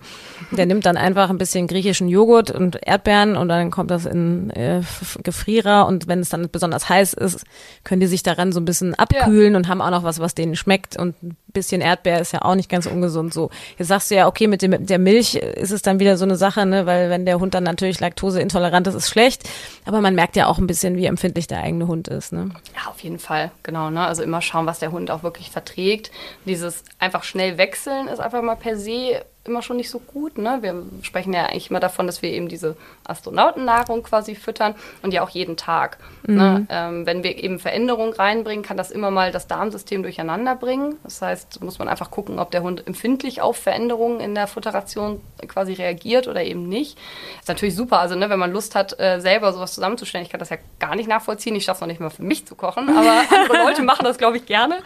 [0.50, 4.50] Der nimmt dann einfach ein bisschen griechischen Joghurt und Erdbeeren und dann kommt das in
[4.52, 4.82] äh,
[5.24, 7.44] Gefrierer und wenn es dann besonders heiß ist,
[7.84, 9.58] können die sich daran so ein bisschen abkühlen ja.
[9.58, 12.56] und haben auch noch was, was denen schmeckt und ein bisschen Erdbeer ist ja auch
[12.56, 13.50] nicht ganz ungesund so.
[13.78, 16.26] Jetzt sagst du ja, okay, mit, dem, mit der Milch ist es dann wieder so
[16.26, 19.50] eine Sache, ne, weil wenn der Hund dann natürlich laktoseintolerant ist, ist schlecht,
[19.86, 22.52] aber man merkt ja auch ein bisschen, wie empfindlich der eigene Hund ist, ne?
[22.76, 24.06] Ja, auf jeden Fall, genau, ne?
[24.06, 26.12] Also immer schauen, was der Hund auch wirklich verträgt.
[26.46, 30.38] Dieses einfach schnell wechseln ist einfach mal per se immer schon nicht so gut.
[30.38, 30.60] Ne?
[30.62, 32.76] Wir sprechen ja eigentlich immer davon, dass wir eben diese
[33.06, 35.98] Astronautennahrung quasi füttern und ja auch jeden Tag.
[36.24, 36.34] Ne?
[36.34, 36.38] Mhm.
[36.38, 36.68] Ne?
[36.70, 40.98] Ähm, wenn wir eben Veränderungen reinbringen, kann das immer mal das Darmsystem durcheinander bringen.
[41.04, 45.22] Das heißt, muss man einfach gucken, ob der Hund empfindlich auf Veränderungen in der Futteration
[45.48, 46.98] quasi reagiert oder eben nicht.
[47.40, 48.00] Ist natürlich super.
[48.00, 50.96] Also ne, wenn man Lust hat, äh, selber sowas zusammenzustellen, ich kann das ja gar
[50.96, 51.56] nicht nachvollziehen.
[51.56, 54.18] Ich schaffe es noch nicht mal für mich zu kochen, aber andere Leute machen das,
[54.18, 54.78] glaube ich, gerne.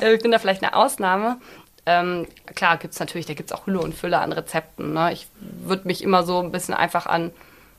[0.00, 1.38] Äh, ich bin da vielleicht eine Ausnahme.
[1.90, 4.92] Ähm, klar gibt es natürlich, da gibt es auch Hülle und Fülle an Rezepten.
[4.92, 5.12] Ne?
[5.12, 7.32] Ich würde mich immer so ein bisschen einfach an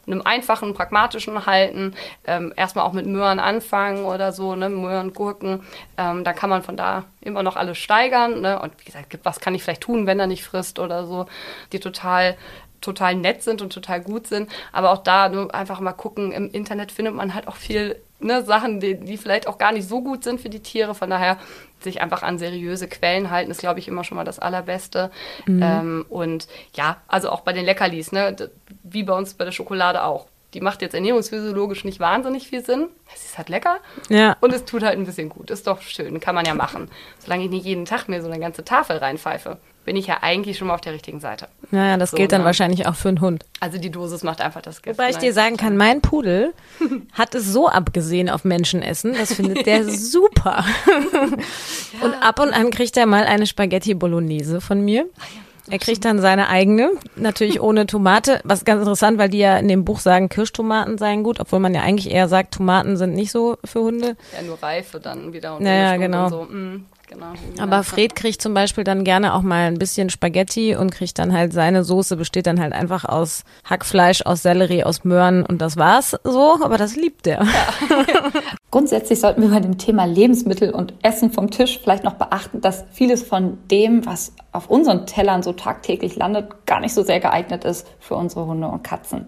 [0.06, 1.94] einem einfachen, pragmatischen halten.
[2.26, 4.68] Ähm, erstmal auch mit Möhren anfangen oder so, ne?
[4.68, 5.64] Möhren, Gurken.
[5.98, 8.42] Ähm, da kann man von da immer noch alles steigern.
[8.42, 8.60] Ne?
[8.60, 11.28] Und wie gesagt, was kann ich vielleicht tun, wenn er nicht frisst oder so,
[11.72, 12.36] die total
[12.82, 14.50] total nett sind und total gut sind.
[14.72, 18.44] Aber auch da nur einfach mal gucken, im Internet findet man halt auch viel ne,
[18.44, 20.96] Sachen, die, die vielleicht auch gar nicht so gut sind für die Tiere.
[20.96, 21.38] Von daher
[21.84, 25.12] sich einfach an seriöse Quellen halten, ist, glaube ich, immer schon mal das Allerbeste.
[25.46, 25.62] Mhm.
[25.64, 28.36] Ähm, und ja, also auch bei den Leckerlis, ne,
[28.84, 30.28] wie bei uns bei der Schokolade auch.
[30.54, 32.88] Die macht jetzt ernährungsphysiologisch nicht wahnsinnig viel Sinn.
[33.14, 33.78] Es ist halt lecker
[34.10, 34.36] ja.
[34.42, 35.50] und es tut halt ein bisschen gut.
[35.50, 36.90] Ist doch schön, kann man ja machen.
[37.20, 40.58] Solange ich nicht jeden Tag mir so eine ganze Tafel reinpfeife bin ich ja eigentlich
[40.58, 41.48] schon mal auf der richtigen Seite.
[41.72, 42.46] Naja, das so, gilt dann ne?
[42.46, 43.46] wahrscheinlich auch für einen Hund.
[43.60, 44.98] Also die Dosis macht einfach das Gift.
[44.98, 46.54] Wobei ich dir sagen kann, mein Pudel
[47.14, 50.66] hat es so abgesehen auf Menschenessen, das findet der super.
[50.88, 52.06] ja.
[52.06, 55.06] Und ab und an kriegt er mal eine Spaghetti Bolognese von mir.
[55.20, 55.42] Ach ja.
[55.72, 58.42] Er kriegt dann seine eigene, natürlich ohne Tomate.
[58.44, 61.74] Was ganz interessant, weil die ja in dem Buch sagen, Kirschtomaten seien gut, obwohl man
[61.74, 64.18] ja eigentlich eher sagt, Tomaten sind nicht so für Hunde.
[64.36, 66.26] Ja, nur reife dann wieder und naja, genau.
[66.26, 66.44] Und so.
[66.44, 67.34] Mm genau.
[67.60, 71.34] Aber Fred kriegt zum Beispiel dann gerne auch mal ein bisschen Spaghetti und kriegt dann
[71.34, 75.78] halt seine Soße, besteht dann halt einfach aus Hackfleisch, aus Sellerie, aus Möhren und das
[75.78, 77.44] war's so, aber das liebt er.
[77.44, 78.32] Ja.
[78.72, 82.86] Grundsätzlich sollten wir bei dem Thema Lebensmittel und Essen vom Tisch vielleicht noch beachten, dass
[82.92, 87.66] vieles von dem, was auf unseren Tellern so tagtäglich landet, gar nicht so sehr geeignet
[87.66, 89.28] ist für unsere Hunde und Katzen.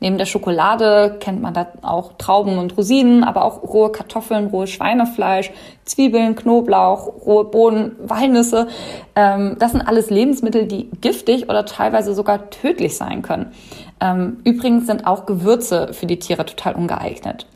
[0.00, 4.70] Neben der Schokolade kennt man da auch Trauben und Rosinen, aber auch rohe Kartoffeln, rohes
[4.70, 5.50] Schweinefleisch,
[5.84, 8.68] Zwiebeln, Knoblauch, rohe Bohnen, Walnüsse.
[9.16, 13.52] Ähm, das sind alles Lebensmittel, die giftig oder teilweise sogar tödlich sein können.
[14.00, 17.46] Ähm, übrigens sind auch Gewürze für die Tiere total ungeeignet.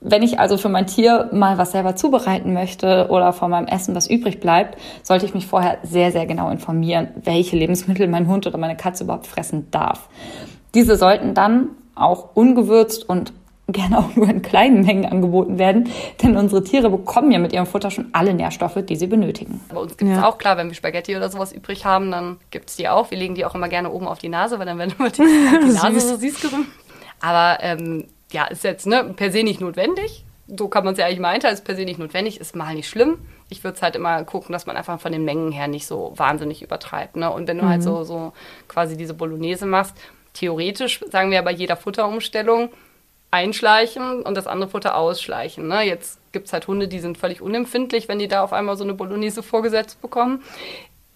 [0.00, 3.94] Wenn ich also für mein Tier mal was selber zubereiten möchte oder von meinem Essen
[3.94, 8.46] was übrig bleibt, sollte ich mich vorher sehr, sehr genau informieren, welche Lebensmittel mein Hund
[8.46, 10.08] oder meine Katze überhaupt fressen darf.
[10.76, 13.32] Diese sollten dann auch ungewürzt und
[13.68, 15.90] gerne auch nur in kleinen Mengen angeboten werden,
[16.22, 19.60] denn unsere Tiere bekommen ja mit ihrem Futter schon alle Nährstoffe, die sie benötigen.
[19.70, 20.28] Bei uns gibt es ja.
[20.28, 23.10] auch klar, wenn wir Spaghetti oder sowas übrig haben, dann gibt es die auch.
[23.10, 25.22] Wir legen die auch immer gerne oben auf die Nase, weil dann werden immer die,
[25.66, 26.66] die Nase so süß gerühmt.
[27.20, 30.26] Aber ähm, ja, ist jetzt ne, per se nicht notwendig.
[30.46, 32.88] So kann man es ja eigentlich meinen, ist per se nicht notwendig, ist mal nicht
[32.88, 33.18] schlimm.
[33.48, 36.12] Ich würde es halt immer gucken, dass man einfach von den Mengen her nicht so
[36.16, 37.16] wahnsinnig übertreibt.
[37.16, 37.32] Ne?
[37.32, 37.86] Und wenn du halt mhm.
[37.86, 38.32] halt so, so
[38.68, 39.96] quasi diese Bolognese machst,
[40.36, 42.70] theoretisch, sagen wir bei jeder Futterumstellung,
[43.30, 45.66] einschleichen und das andere Futter ausschleichen.
[45.68, 45.82] Ne?
[45.82, 48.84] Jetzt gibt es halt Hunde, die sind völlig unempfindlich, wenn die da auf einmal so
[48.84, 50.42] eine Bolognese vorgesetzt bekommen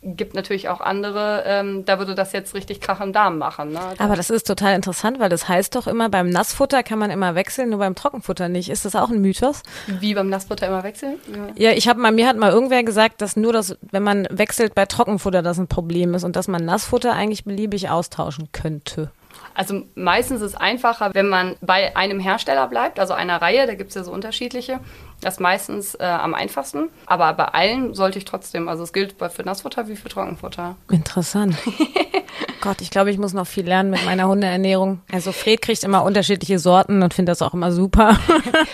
[0.03, 3.73] gibt natürlich auch andere, ähm, da würde das jetzt richtig Krach im Darm machen.
[3.73, 3.81] Ne?
[3.99, 7.35] Aber das ist total interessant, weil das heißt doch immer, beim Nassfutter kann man immer
[7.35, 8.71] wechseln, nur beim Trockenfutter nicht.
[8.71, 9.63] Ist das auch ein Mythos?
[9.87, 11.17] Wie beim Nassfutter immer wechseln?
[11.55, 14.27] Ja, ja ich habe mal, mir hat mal irgendwer gesagt, dass nur das, wenn man
[14.31, 19.11] wechselt bei Trockenfutter, das ein Problem ist und dass man Nassfutter eigentlich beliebig austauschen könnte.
[19.55, 23.75] Also meistens ist es einfacher, wenn man bei einem Hersteller bleibt, also einer Reihe, da
[23.75, 24.81] gibt es ja so unterschiedliche.
[25.21, 26.89] Das ist meistens äh, am einfachsten.
[27.07, 30.77] Aber bei allen sollte ich trotzdem, also es gilt für Nassfutter wie für Trockenfutter.
[30.91, 31.57] Interessant.
[32.61, 35.01] Gott, ich glaube, ich muss noch viel lernen mit meiner Hundeernährung.
[35.11, 38.19] Also Fred kriegt immer unterschiedliche Sorten und findet das auch immer super.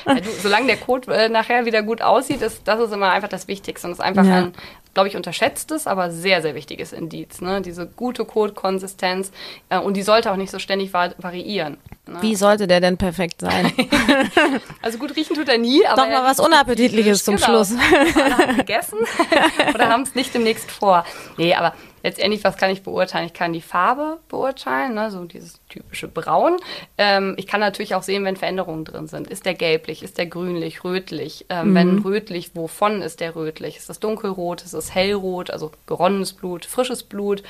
[0.07, 3.29] Ja, du, solange der Kot äh, nachher wieder gut aussieht, ist, das ist immer einfach
[3.29, 3.89] das Wichtigste.
[3.89, 4.37] Und ist einfach ja.
[4.37, 4.53] ein
[4.97, 7.43] glaube ich, unterschätztes, aber sehr, sehr wichtiges Indiz.
[7.43, 7.61] Ne?
[7.61, 9.31] Diese gute Kotkonsistenz
[9.69, 11.77] äh, und die sollte auch nicht so ständig variieren.
[12.07, 12.17] Ne?
[12.23, 13.71] Wie sollte der denn perfekt sein?
[14.83, 15.85] also gut riechen tut er nie.
[15.85, 17.47] Aber Doch mal was Unappetitliches zum genau.
[17.47, 17.73] Schluss.
[18.17, 18.99] Alle haben gegessen
[19.75, 21.05] oder haben es nicht demnächst vor.
[21.37, 21.75] Nee, aber
[22.07, 23.27] letztendlich, was kann ich beurteilen?
[23.27, 25.11] Ich kann die Farbe beurteilen, ne?
[25.11, 26.57] so dieses typische Braun.
[26.99, 29.27] Ähm, ich kann natürlich auch sehen, wenn Veränderungen drin sind.
[29.27, 31.47] Ist der gelblich, ist der grünlich, rötlich?
[31.49, 31.75] Ähm, mhm.
[31.75, 33.77] Wenn rötlich, wovon ist der rötlich?
[33.77, 37.43] Ist das dunkelrot, ist das hellrot, also geronnenes Blut, frisches Blut?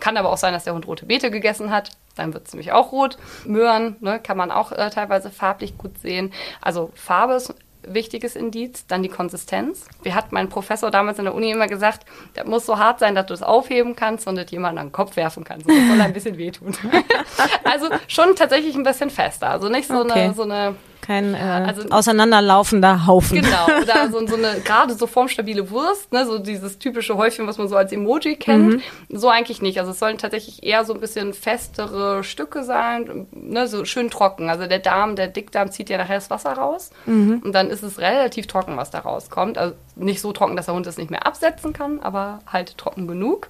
[0.00, 1.90] Kann aber auch sein, dass der Hund rote Beete gegessen hat.
[2.14, 3.16] Dann wird es nämlich auch rot.
[3.46, 6.30] Möhren ne, kann man auch äh, teilweise farblich gut sehen.
[6.60, 7.54] Also Farbe ist
[7.88, 8.86] wichtiges Indiz.
[8.86, 9.86] Dann die Konsistenz.
[10.02, 13.14] Wie hat mein Professor damals in der Uni immer gesagt, das muss so hart sein,
[13.14, 15.68] dass du es aufheben kannst und das jemand an den Kopf werfen kannst.
[15.68, 16.76] Das soll ein bisschen wehtun.
[17.64, 19.50] also schon tatsächlich ein bisschen fester.
[19.50, 20.12] Also nicht so okay.
[20.12, 23.42] eine, so eine kein äh, also, auseinanderlaufender Haufen.
[23.42, 27.58] Genau, oder so, so eine gerade so formstabile Wurst, ne, so dieses typische Häufchen, was
[27.58, 28.74] man so als Emoji kennt.
[28.74, 28.82] Mhm.
[29.10, 29.78] So eigentlich nicht.
[29.78, 34.48] Also es sollen tatsächlich eher so ein bisschen festere Stücke sein, ne, so schön trocken.
[34.48, 37.42] Also der Darm, der Dickdarm zieht ja nachher das Wasser raus mhm.
[37.44, 39.58] und dann ist es relativ trocken, was da rauskommt.
[39.58, 43.06] Also nicht so trocken, dass der Hund es nicht mehr absetzen kann, aber halt trocken
[43.06, 43.48] genug.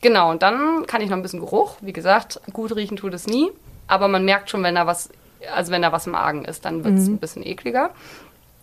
[0.00, 1.76] Genau, und dann kann ich noch ein bisschen Geruch.
[1.80, 3.52] Wie gesagt, gut riechen tut es nie.
[3.86, 5.10] Aber man merkt schon, wenn da was
[5.54, 7.14] also wenn da was im Argen ist, dann wird es mhm.
[7.14, 7.90] ein bisschen ekliger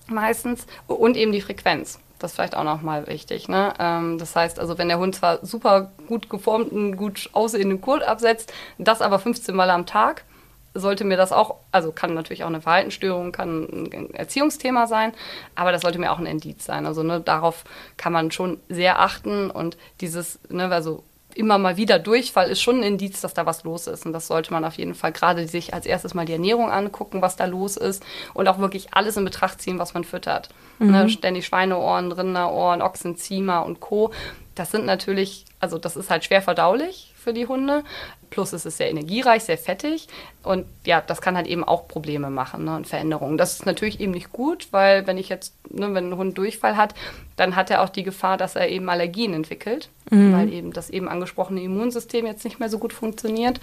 [0.07, 0.65] meistens.
[0.87, 1.99] Und eben die Frequenz.
[2.19, 3.47] Das ist vielleicht auch nochmal wichtig.
[3.47, 3.73] Ne?
[3.79, 8.51] Ähm, das heißt also, wenn der Hund zwar super gut geformten, gut aussehenden Kurt absetzt,
[8.77, 10.25] das aber 15 Mal am Tag,
[10.73, 15.13] sollte mir das auch, also kann natürlich auch eine Verhaltensstörung, kann ein Erziehungsthema sein,
[15.55, 16.85] aber das sollte mir auch ein Indiz sein.
[16.85, 17.63] Also ne, darauf
[17.97, 21.03] kann man schon sehr achten und dieses, ne, also
[21.39, 24.05] immer mal wieder Durchfall ist schon ein Indiz, dass da was los ist.
[24.05, 27.21] Und das sollte man auf jeden Fall gerade sich als erstes mal die Ernährung angucken,
[27.21, 30.49] was da los ist und auch wirklich alles in Betracht ziehen, was man füttert.
[30.79, 30.91] Mhm.
[30.91, 34.11] Ne, ständig Schweineohren, Rinderohren, Ochsenziemer und Co.
[34.53, 37.83] Das sind natürlich, also das ist halt schwer verdaulich für die Hunde.
[38.29, 40.07] Plus es ist sehr energiereich, sehr fettig.
[40.43, 43.37] Und ja, das kann halt eben auch Probleme machen ne, und Veränderungen.
[43.37, 46.77] Das ist natürlich eben nicht gut, weil wenn ich jetzt, ne, wenn ein Hund Durchfall
[46.77, 46.93] hat,
[47.35, 50.33] dann hat er auch die Gefahr, dass er eben Allergien entwickelt, mhm.
[50.33, 53.59] weil eben das eben angesprochene Immunsystem jetzt nicht mehr so gut funktioniert.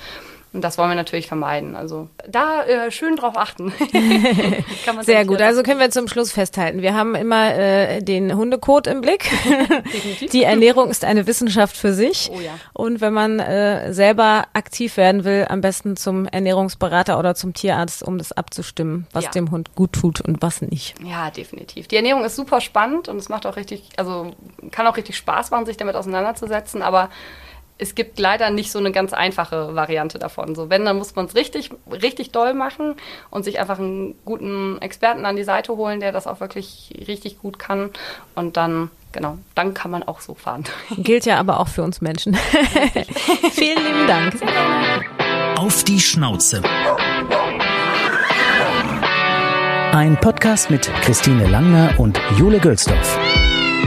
[0.53, 1.77] Und das wollen wir natürlich vermeiden.
[1.77, 3.75] Also da äh, schön drauf achten.
[5.03, 5.43] Sehr gut.
[5.43, 6.81] Also können wir zum Schluss festhalten.
[6.81, 9.31] Wir haben immer äh, den Hundekot im Blick.
[10.33, 12.31] Die Ernährung ist eine Wissenschaft für sich.
[12.33, 12.53] Oh ja.
[12.73, 18.03] Und wenn man äh, selber aktiv werden will, am besten zum Ernährungsberater oder zum Tierarzt,
[18.03, 19.31] um das abzustimmen, was ja.
[19.33, 20.95] dem Hund gut tut und was nicht.
[21.05, 21.87] Ja, definitiv.
[21.89, 24.31] Die Ernährung ist super spannend und es macht auch richtig, also
[24.71, 27.11] kann auch richtig Spaß machen, sich damit auseinanderzusetzen, aber
[27.79, 30.55] es gibt leider nicht so eine ganz einfache Variante davon.
[30.55, 32.95] So, wenn, dann muss man es richtig, richtig doll machen
[33.31, 37.39] und sich einfach einen guten Experten an die Seite holen, der das auch wirklich richtig
[37.39, 37.91] gut kann.
[38.35, 40.65] Und dann, genau, dann kann man auch so fahren.
[40.97, 42.35] Gilt ja aber auch für uns Menschen.
[43.53, 44.35] Vielen lieben Dank.
[45.59, 46.63] Auf die Schnauze.
[49.93, 53.19] Ein Podcast mit Christine Langner und Jule Gülsdorf.